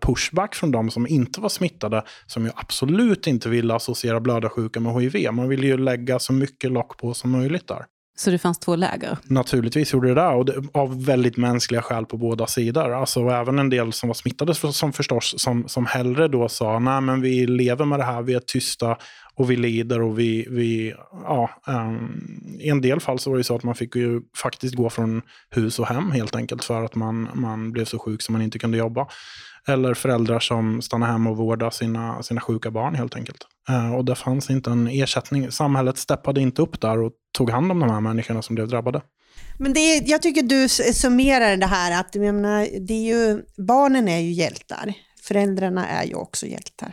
pushback 0.00 0.54
från 0.54 0.70
de 0.70 0.90
som 0.90 1.06
inte 1.06 1.40
var 1.40 1.48
smittade, 1.48 2.02
som 2.26 2.44
ju 2.44 2.50
absolut 2.54 3.26
inte 3.26 3.48
ville 3.48 3.74
associera 3.74 4.20
blödarsjuka 4.20 4.80
med 4.80 5.02
hiv. 5.02 5.32
Man 5.32 5.48
ville 5.48 5.66
ju 5.66 5.78
lägga 5.78 6.18
så 6.18 6.32
mycket 6.32 6.72
lock 6.72 6.98
på 6.98 7.14
som 7.14 7.30
möjligt 7.30 7.68
där. 7.68 7.84
Så 8.18 8.30
det 8.30 8.38
fanns 8.38 8.58
två 8.58 8.76
läger? 8.76 9.18
Naturligtvis 9.24 9.92
gjorde 9.92 10.08
det 10.08 10.14
det, 10.14 10.28
och 10.28 10.44
det, 10.44 10.62
av 10.74 11.04
väldigt 11.04 11.36
mänskliga 11.36 11.82
skäl 11.82 12.06
på 12.06 12.16
båda 12.16 12.46
sidor. 12.46 12.92
Alltså, 12.92 13.28
även 13.28 13.58
en 13.58 13.70
del 13.70 13.92
som 13.92 14.08
var 14.08 14.14
smittade 14.14 14.54
som 14.54 14.92
förstås, 14.92 15.34
som, 15.38 15.68
som 15.68 15.86
hellre 15.86 16.28
då 16.28 16.48
sa, 16.48 16.78
nej 16.78 17.00
men 17.00 17.20
vi 17.20 17.46
lever 17.46 17.84
med 17.84 17.98
det 17.98 18.04
här, 18.04 18.22
vi 18.22 18.34
är 18.34 18.40
tysta 18.40 18.96
och 19.34 19.50
vi 19.50 19.56
lider 19.56 20.02
och 20.02 20.18
vi, 20.18 20.46
vi 20.50 20.94
ja, 21.24 21.50
um, 21.66 22.58
i 22.60 22.68
en 22.68 22.80
del 22.80 23.00
fall 23.00 23.18
så 23.18 23.30
var 23.30 23.36
det 23.36 23.44
så 23.44 23.56
att 23.56 23.62
man 23.62 23.74
fick 23.74 23.96
ju 23.96 24.20
faktiskt 24.42 24.74
gå 24.74 24.90
från 24.90 25.22
hus 25.50 25.78
och 25.78 25.86
hem 25.86 26.10
helt 26.10 26.36
enkelt 26.36 26.64
för 26.64 26.84
att 26.84 26.94
man, 26.94 27.28
man 27.34 27.72
blev 27.72 27.84
så 27.84 27.98
sjuk 27.98 28.22
så 28.22 28.32
man 28.32 28.42
inte 28.42 28.58
kunde 28.58 28.78
jobba. 28.78 29.06
Eller 29.68 29.94
föräldrar 29.94 30.40
som 30.40 30.82
stannar 30.82 31.06
hemma 31.06 31.30
och 31.30 31.36
vårdar 31.36 31.70
sina, 31.70 32.22
sina 32.22 32.40
sjuka 32.40 32.70
barn 32.70 32.94
helt 32.94 33.16
enkelt. 33.16 33.46
Uh, 33.70 33.94
och 33.94 34.04
det 34.04 34.14
fanns 34.14 34.50
inte 34.50 34.70
en 34.70 34.88
ersättning. 34.88 35.50
Samhället 35.50 35.98
steppade 35.98 36.40
inte 36.40 36.62
upp 36.62 36.80
där 36.80 36.98
och 36.98 37.12
tog 37.32 37.50
hand 37.50 37.72
om 37.72 37.80
de 37.80 37.90
här 37.90 38.00
människorna 38.00 38.42
som 38.42 38.54
blev 38.54 38.68
drabbade. 38.68 39.02
Men 39.58 39.72
det 39.72 39.80
är, 39.80 40.02
jag 40.06 40.22
tycker 40.22 40.42
du 40.42 40.68
summerar 40.68 41.56
det 41.56 41.66
här 41.66 42.00
att 42.00 42.14
menar, 42.14 42.68
det 42.80 42.94
är 42.94 43.14
ju, 43.14 43.42
barnen 43.66 44.08
är 44.08 44.18
ju 44.18 44.32
hjältar. 44.32 44.92
Föräldrarna 45.22 45.86
är 45.86 46.04
ju 46.04 46.14
också 46.14 46.46
hjältar. 46.46 46.92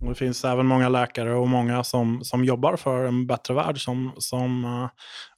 Och 0.00 0.08
det 0.08 0.14
finns 0.14 0.44
även 0.44 0.66
många 0.66 0.88
läkare 0.88 1.34
och 1.34 1.48
många 1.48 1.84
som, 1.84 2.24
som 2.24 2.44
jobbar 2.44 2.76
för 2.76 3.04
en 3.04 3.26
bättre 3.26 3.54
värld 3.54 3.84
som, 3.84 4.12
som 4.18 4.64
uh, 4.64 4.88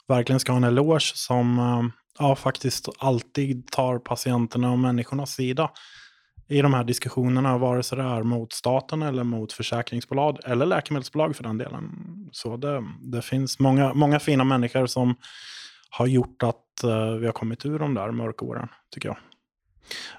verkligen 0.08 0.40
ska 0.40 0.52
ha 0.52 0.56
en 0.56 0.64
eloge, 0.64 1.12
som 1.14 1.58
uh, 1.58 1.84
ja, 2.18 2.36
faktiskt 2.36 2.88
alltid 2.98 3.70
tar 3.70 3.98
patienterna 3.98 4.72
och 4.72 4.78
människornas 4.78 5.30
sida 5.30 5.70
i 6.48 6.62
de 6.62 6.74
här 6.74 6.84
diskussionerna, 6.84 7.58
vare 7.58 7.82
sig 7.82 7.98
det 7.98 8.04
är 8.04 8.22
mot 8.22 8.52
staten 8.52 9.02
eller 9.02 9.24
mot 9.24 9.52
försäkringsbolag 9.52 10.38
eller 10.44 10.66
läkemedelsbolag 10.66 11.36
för 11.36 11.42
den 11.42 11.58
delen. 11.58 11.84
Så 12.32 12.56
det, 12.56 12.84
det 13.00 13.22
finns 13.22 13.58
många, 13.58 13.94
många 13.94 14.20
fina 14.20 14.44
människor 14.44 14.86
som 14.86 15.14
har 15.90 16.06
gjort 16.06 16.42
att 16.42 16.84
eh, 16.84 17.10
vi 17.10 17.26
har 17.26 17.32
kommit 17.32 17.66
ur 17.66 17.78
de 17.78 17.94
där 17.94 18.10
mörka 18.10 18.44
åren, 18.44 18.68
tycker 18.94 19.08
jag. 19.08 19.16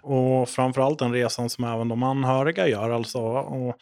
Och 0.02 0.50
framförallt 0.50 1.00
den 1.00 1.14
resan 1.14 1.50
som 1.50 1.64
även 1.64 1.88
de 1.88 2.04
anhöriga 2.04 2.68
gör. 2.68 2.90
Alltså, 2.90 3.20
och 3.20 3.76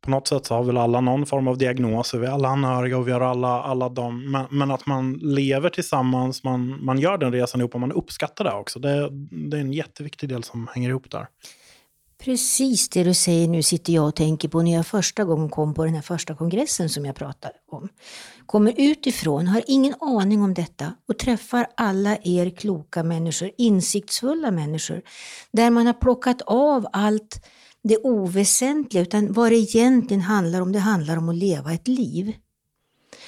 på 0.00 0.10
något 0.10 0.28
sätt 0.28 0.46
så 0.46 0.54
har 0.54 0.64
väl 0.64 0.76
alla 0.76 1.00
någon 1.00 1.26
form 1.26 1.48
av 1.48 1.58
diagnos. 1.58 2.14
Vi 2.14 2.26
är 2.26 2.30
alla 2.30 2.48
anhöriga 2.48 2.98
och 2.98 3.08
vi 3.08 3.12
har 3.12 3.20
alla, 3.20 3.62
alla 3.62 3.88
dem. 3.88 4.30
Men, 4.30 4.46
men, 4.50 4.70
att 4.70 4.86
man 4.86 5.12
lever 5.12 5.70
tillsammans, 5.70 6.44
man, 6.44 6.84
man 6.84 6.98
gör 6.98 7.18
den 7.18 7.32
resan 7.32 7.60
ihop 7.60 7.74
och 7.74 7.80
man 7.80 7.92
uppskattar 7.92 8.44
det 8.44 8.52
också. 8.52 8.78
Det, 8.78 9.08
det 9.50 9.56
är 9.56 9.60
en 9.60 9.72
jätteviktig 9.72 10.28
del 10.28 10.42
som 10.42 10.68
hänger 10.74 10.88
ihop 10.88 11.10
där. 11.10 11.26
Precis 12.24 12.88
det 12.88 13.04
du 13.04 13.14
säger 13.14 13.48
nu 13.48 13.62
sitter 13.62 13.92
jag 13.92 14.06
och 14.06 14.14
tänker 14.14 14.48
på 14.48 14.62
när 14.62 14.72
jag 14.72 14.86
första 14.86 15.24
gången 15.24 15.48
kom 15.48 15.74
på 15.74 15.84
den 15.84 15.94
här 15.94 16.02
första 16.02 16.34
kongressen 16.34 16.88
som 16.88 17.04
jag 17.04 17.14
pratade 17.14 17.54
om. 17.70 17.88
Kommer 18.46 18.74
utifrån, 18.76 19.46
har 19.46 19.62
ingen 19.66 19.94
aning 20.00 20.42
om 20.42 20.54
detta 20.54 20.94
och 21.08 21.18
träffar 21.18 21.66
alla 21.76 22.18
er 22.22 22.50
kloka 22.50 23.02
människor, 23.02 23.50
insiktsfulla 23.58 24.50
människor, 24.50 25.02
där 25.52 25.70
man 25.70 25.86
har 25.86 25.92
plockat 25.92 26.42
av 26.46 26.86
allt 26.92 27.46
det 27.82 27.98
oväsentliga, 27.98 29.02
utan 29.02 29.32
vad 29.32 29.52
det 29.52 29.56
egentligen 29.56 30.22
handlar 30.22 30.60
om, 30.60 30.72
det 30.72 30.78
handlar 30.78 31.16
om 31.16 31.28
att 31.28 31.36
leva 31.36 31.72
ett 31.72 31.88
liv. 31.88 32.32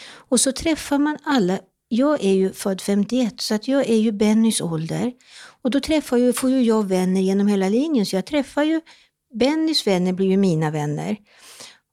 Och 0.09 0.41
så 0.41 0.53
träffar 0.53 0.99
man 0.99 1.19
alla 1.25 1.59
jag 1.89 2.25
är 2.25 2.33
ju 2.33 2.53
född 2.53 2.81
51 2.81 3.41
så 3.41 3.55
att 3.55 3.69
jag 3.69 3.89
är 3.89 3.97
ju 3.97 4.13
Bennys 4.13 4.61
ålder. 4.61 5.13
Och 5.63 5.71
då 5.71 5.81
träffar 5.81 6.17
ju, 6.17 6.33
får 6.33 6.51
ju 6.51 6.63
jag 6.63 6.89
vänner 6.89 7.21
genom 7.21 7.47
hela 7.47 7.69
linjen 7.69 8.07
så 8.07 8.17
jag 8.17 8.27
träffar 8.27 8.63
ju 8.63 8.81
Bennys 9.35 9.87
vänner 9.87 10.13
blir 10.13 10.27
ju 10.27 10.37
mina 10.37 10.71
vänner. 10.71 11.17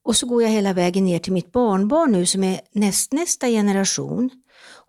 Och 0.06 0.16
så 0.16 0.28
går 0.28 0.44
jag 0.44 0.50
hela 0.50 0.74
vägen 0.74 1.06
ner 1.06 1.20
till 1.20 1.34
mitt 1.34 1.52
barnbarn 1.52 2.12
nu 2.12 2.26
som 2.26 2.44
är 2.44 2.62
nästnästa 2.72 3.48
generation. 3.48 4.30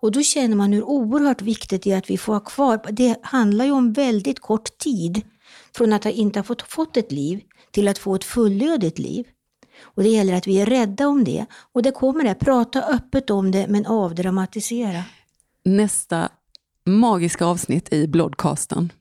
Och 0.01 0.11
då 0.11 0.23
känner 0.23 0.55
man 0.55 0.73
hur 0.73 0.83
oerhört 0.83 1.41
viktigt 1.41 1.83
det 1.83 1.91
är 1.91 1.97
att 1.97 2.09
vi 2.09 2.17
får 2.17 2.33
ha 2.33 2.39
kvar, 2.39 2.91
det 2.91 3.15
handlar 3.21 3.65
ju 3.65 3.71
om 3.71 3.93
väldigt 3.93 4.39
kort 4.39 4.77
tid 4.77 5.21
från 5.75 5.93
att 5.93 6.05
inte 6.05 6.39
ha 6.39 6.43
fått, 6.43 6.61
fått 6.61 6.97
ett 6.97 7.11
liv 7.11 7.41
till 7.71 7.87
att 7.87 7.97
få 7.97 8.15
ett 8.15 8.23
fullödigt 8.23 8.99
liv. 8.99 9.25
Och 9.81 10.03
det 10.03 10.09
gäller 10.09 10.33
att 10.33 10.47
vi 10.47 10.61
är 10.61 10.65
rädda 10.65 11.07
om 11.07 11.23
det. 11.23 11.45
Och 11.73 11.81
det 11.81 11.91
kommer 11.91 12.23
det, 12.23 12.35
prata 12.35 12.81
öppet 12.81 13.29
om 13.29 13.51
det 13.51 13.67
men 13.67 13.85
avdramatisera. 13.85 15.03
Nästa 15.65 16.29
magiska 16.85 17.45
avsnitt 17.45 17.93
i 17.93 18.07
Blodcasten 18.07 18.91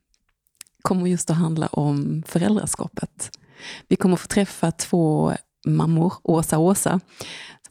kommer 0.82 1.06
just 1.06 1.30
att 1.30 1.36
handla 1.36 1.66
om 1.66 2.22
föräldraskapet. 2.26 3.38
Vi 3.88 3.96
kommer 3.96 4.16
få 4.16 4.26
träffa 4.26 4.70
två 4.70 5.32
mammor, 5.66 6.14
Åsa 6.22 6.58
och 6.58 6.64
Åsa. 6.64 7.00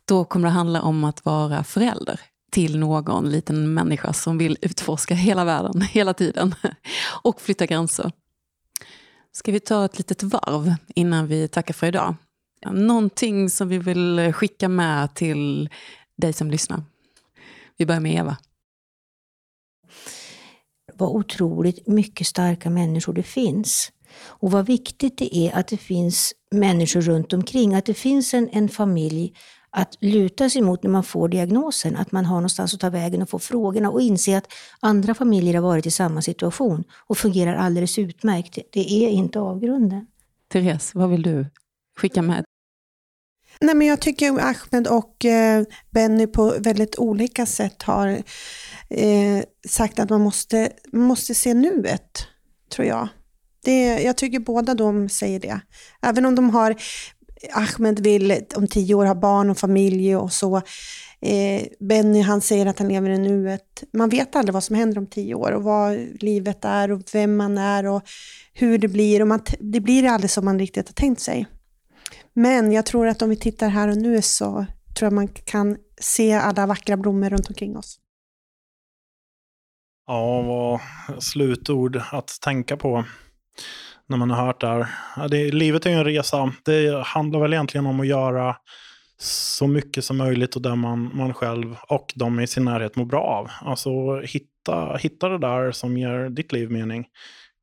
Då 0.06 0.26
kommer 0.26 0.48
det 0.48 0.54
handla 0.54 0.82
om 0.82 1.04
att 1.04 1.26
vara 1.26 1.64
förälder 1.64 2.20
till 2.52 2.80
någon 2.80 3.30
liten 3.30 3.74
människa 3.74 4.14
som 4.14 4.38
vill 4.38 4.58
utforska 4.62 5.16
hela 5.16 5.46
världen 5.46 5.82
hela 5.92 6.14
tiden 6.14 6.56
och 7.24 7.42
flytta 7.42 7.66
gränser. 7.66 8.12
Ska 9.32 9.52
vi 9.52 9.60
ta 9.60 9.86
ett 9.86 9.98
litet 9.98 10.24
varv 10.24 10.76
innan 10.96 11.28
vi 11.28 11.48
tackar 11.48 11.74
för 11.74 11.88
idag? 11.88 12.16
Någonting 12.72 13.50
som 13.50 13.70
vi 13.70 13.78
vill 13.78 14.34
skicka 14.34 14.70
med 14.70 15.16
till 15.16 15.70
dig 16.18 16.34
som 16.34 16.52
lyssnar. 16.52 16.84
Vi 17.78 17.86
börjar 17.86 18.02
med 18.02 18.16
Eva. 18.16 18.38
Vad 20.94 21.10
otroligt 21.10 21.88
mycket 21.88 22.28
starka 22.28 22.70
människor 22.70 23.14
det 23.14 23.24
finns. 23.24 23.92
Och 24.26 24.52
vad 24.52 24.66
viktigt 24.66 25.18
det 25.18 25.38
är 25.38 25.60
att 25.60 25.68
det 25.68 25.78
finns 25.78 26.34
människor 26.52 27.02
runt 27.02 27.34
omkring, 27.34 27.74
att 27.74 27.86
det 27.86 27.94
finns 27.94 28.34
en, 28.34 28.50
en 28.52 28.70
familj 28.70 29.34
att 29.70 29.98
luta 30.02 30.50
sig 30.50 30.62
mot 30.62 30.84
när 30.84 30.90
man 30.90 31.04
får 31.04 31.30
diagnosen, 31.30 31.96
att 31.96 32.12
man 32.12 32.26
har 32.26 32.36
någonstans 32.36 32.74
att 32.74 32.80
ta 32.80 32.90
vägen 32.90 33.22
och 33.22 33.30
få 33.30 33.40
frågorna 33.40 33.90
och 33.90 34.02
inse 34.02 34.38
att 34.38 34.48
andra 34.80 35.14
familjer 35.14 35.54
har 35.54 35.62
varit 35.62 35.86
i 35.86 35.92
samma 35.92 36.22
situation 36.22 36.84
och 37.08 37.18
fungerar 37.18 37.56
alldeles 37.56 38.00
utmärkt. 38.00 38.58
Det 38.72 38.92
är 38.92 39.10
inte 39.10 39.40
avgrunden. 39.40 40.08
Therese, 40.48 40.96
vad 40.96 41.10
vill 41.10 41.22
du 41.22 41.46
skicka 41.98 42.22
med? 42.22 42.46
Nej, 43.64 43.76
men 43.76 43.88
jag 43.88 44.02
tycker 44.02 44.40
Ahmed 44.40 44.88
och 44.88 45.26
eh, 45.26 45.64
Benny 45.92 46.28
på 46.28 46.56
väldigt 46.60 47.00
olika 47.00 47.46
sätt 47.46 47.84
har 47.84 48.08
eh, 48.90 49.44
sagt 49.68 50.00
att 50.00 50.10
man 50.10 50.22
måste, 50.22 50.70
man 50.92 51.02
måste 51.02 51.36
se 51.36 51.54
nuet, 51.54 52.28
tror 52.72 52.88
jag. 52.88 53.08
Det, 53.64 54.02
jag 54.02 54.18
tycker 54.18 54.40
båda 54.40 54.74
de 54.74 55.10
säger 55.10 55.40
det. 55.40 55.60
Även 56.02 56.26
om 56.26 56.36
de 56.36 56.50
har, 56.50 56.76
Ahmed 57.52 58.00
vill 58.00 58.42
om 58.56 58.68
tio 58.68 58.96
år 58.96 59.06
ha 59.06 59.16
barn 59.16 59.50
och 59.50 59.58
familj 59.58 60.16
och 60.16 60.34
så. 60.34 60.58
Eh, 61.22 61.64
Benny 61.80 62.22
han 62.22 62.42
säger 62.42 62.66
att 62.66 62.80
han 62.80 62.88
lever 62.88 63.10
i 63.10 63.18
nuet. 63.18 63.84
Man 63.94 64.10
vet 64.10 64.36
aldrig 64.36 64.54
vad 64.54 64.64
som 64.64 64.76
händer 64.76 64.98
om 64.98 65.08
tio 65.08 65.36
år 65.36 65.52
och 65.52 65.64
vad 65.64 65.98
livet 66.20 66.66
är 66.66 66.92
och 66.92 67.02
vem 67.14 67.36
man 67.36 67.58
är 67.58 67.86
och 67.86 68.02
hur 68.54 68.78
det 68.78 68.88
blir. 68.88 69.22
Och 69.22 69.28
man, 69.28 69.40
det 69.60 69.80
blir 69.80 70.06
aldrig 70.06 70.32
som 70.32 70.46
man 70.46 70.60
riktigt 70.60 70.88
har 70.88 70.94
tänkt 70.94 71.22
sig. 71.22 71.48
Men 72.34 72.72
jag 72.72 72.86
tror 72.86 73.08
att 73.08 73.22
om 73.22 73.30
vi 73.30 73.36
tittar 73.36 73.70
här 73.70 73.88
och 73.88 73.98
nu 73.98 74.22
så 74.22 74.66
tror 74.96 75.06
jag 75.06 75.14
man 75.14 75.28
kan 75.28 75.78
se 76.02 76.34
alla 76.34 76.66
vackra 76.66 76.98
blommor 76.98 77.30
runt 77.30 77.50
omkring 77.50 77.78
oss. 77.78 78.00
Ja, 80.08 80.42
vad 80.42 80.80
slutord 81.24 82.02
att 82.12 82.38
tänka 82.42 82.78
på 82.78 83.06
när 84.08 84.18
man 84.18 84.32
har 84.32 84.46
hört 84.46 84.62
det 84.62 84.68
här. 84.68 84.88
Ja, 85.16 85.28
det, 85.28 85.52
livet 85.52 85.86
är 85.86 85.90
ju 85.90 85.96
en 85.96 86.06
resa. 86.06 86.54
Det 86.66 87.04
handlar 87.04 87.40
väl 87.40 87.54
egentligen 87.54 87.86
om 87.86 88.00
att 88.00 88.08
göra 88.08 88.56
så 89.18 89.68
mycket 89.68 90.06
som 90.06 90.18
möjligt 90.18 90.56
och 90.56 90.62
där 90.62 90.76
man, 90.76 91.12
man 91.14 91.34
själv 91.34 91.76
och 91.88 92.14
de 92.16 92.40
i 92.40 92.48
sin 92.48 92.66
närhet 92.66 92.96
mår 92.96 93.06
bra 93.06 93.24
av. 93.24 93.52
Alltså 93.62 94.20
hitta, 94.20 94.96
hitta 94.96 95.30
det 95.30 95.40
där 95.40 95.72
som 95.72 95.98
ger 95.98 96.30
ditt 96.30 96.52
liv 96.52 96.72
mening. 96.72 97.06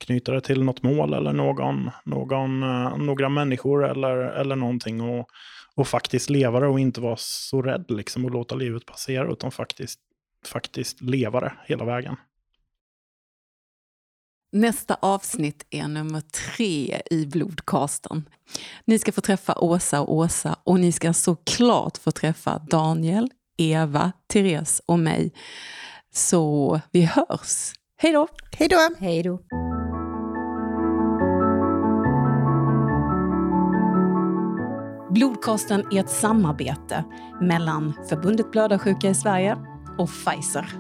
Knyta 0.01 0.33
det 0.33 0.41
till 0.41 0.63
något 0.63 0.83
mål 0.83 1.15
eller 1.15 1.33
någon, 1.33 1.91
någon, 2.05 2.63
uh, 2.63 2.97
några 2.97 3.29
människor 3.29 3.91
eller, 3.91 4.17
eller 4.17 4.57
någonting. 4.57 5.01
Och, 5.01 5.29
och 5.75 5.89
faktiskt 5.89 6.31
leva 6.31 6.61
det 6.61 6.67
och 6.67 6.81
inte 6.81 7.01
vara 7.01 7.17
så 7.19 7.63
rädd 7.63 7.85
liksom 7.89 8.25
och 8.25 8.31
låta 8.31 8.55
livet 8.55 8.87
passera 8.87 9.33
utan 9.33 9.51
faktiskt, 9.51 10.01
faktiskt 10.47 11.01
leva 11.01 11.41
det 11.41 11.53
hela 11.67 11.85
vägen. 11.85 12.17
Nästa 14.53 14.97
avsnitt 15.01 15.67
är 15.71 15.89
nummer 15.89 16.21
tre 16.21 17.03
i 17.11 17.27
Blodkasten. 17.27 18.29
Ni 18.85 18.99
ska 18.99 19.13
få 19.13 19.21
träffa 19.21 19.55
Åsa 19.55 20.01
och 20.01 20.15
Åsa 20.15 20.57
och 20.65 20.81
ni 20.81 20.93
ska 20.93 21.13
såklart 21.13 21.99
få 21.99 22.11
träffa 22.11 22.59
Daniel, 22.59 23.31
Eva, 23.59 24.13
Therese 24.33 24.83
och 24.87 24.99
mig. 24.99 25.33
Så 26.13 26.81
vi 26.91 27.03
hörs. 27.03 27.73
Hej 27.97 28.13
då! 28.13 28.29
Hej 28.53 28.69
då! 28.69 28.89
Hej 28.99 29.23
då! 29.23 29.39
Blodkosten 35.11 35.85
är 35.93 36.01
ett 36.01 36.11
samarbete 36.11 37.05
mellan 37.41 37.95
Förbundet 38.09 38.51
Blödarsjuka 38.51 39.09
i 39.09 39.15
Sverige 39.15 39.57
och 39.99 40.09
Pfizer. 40.09 40.75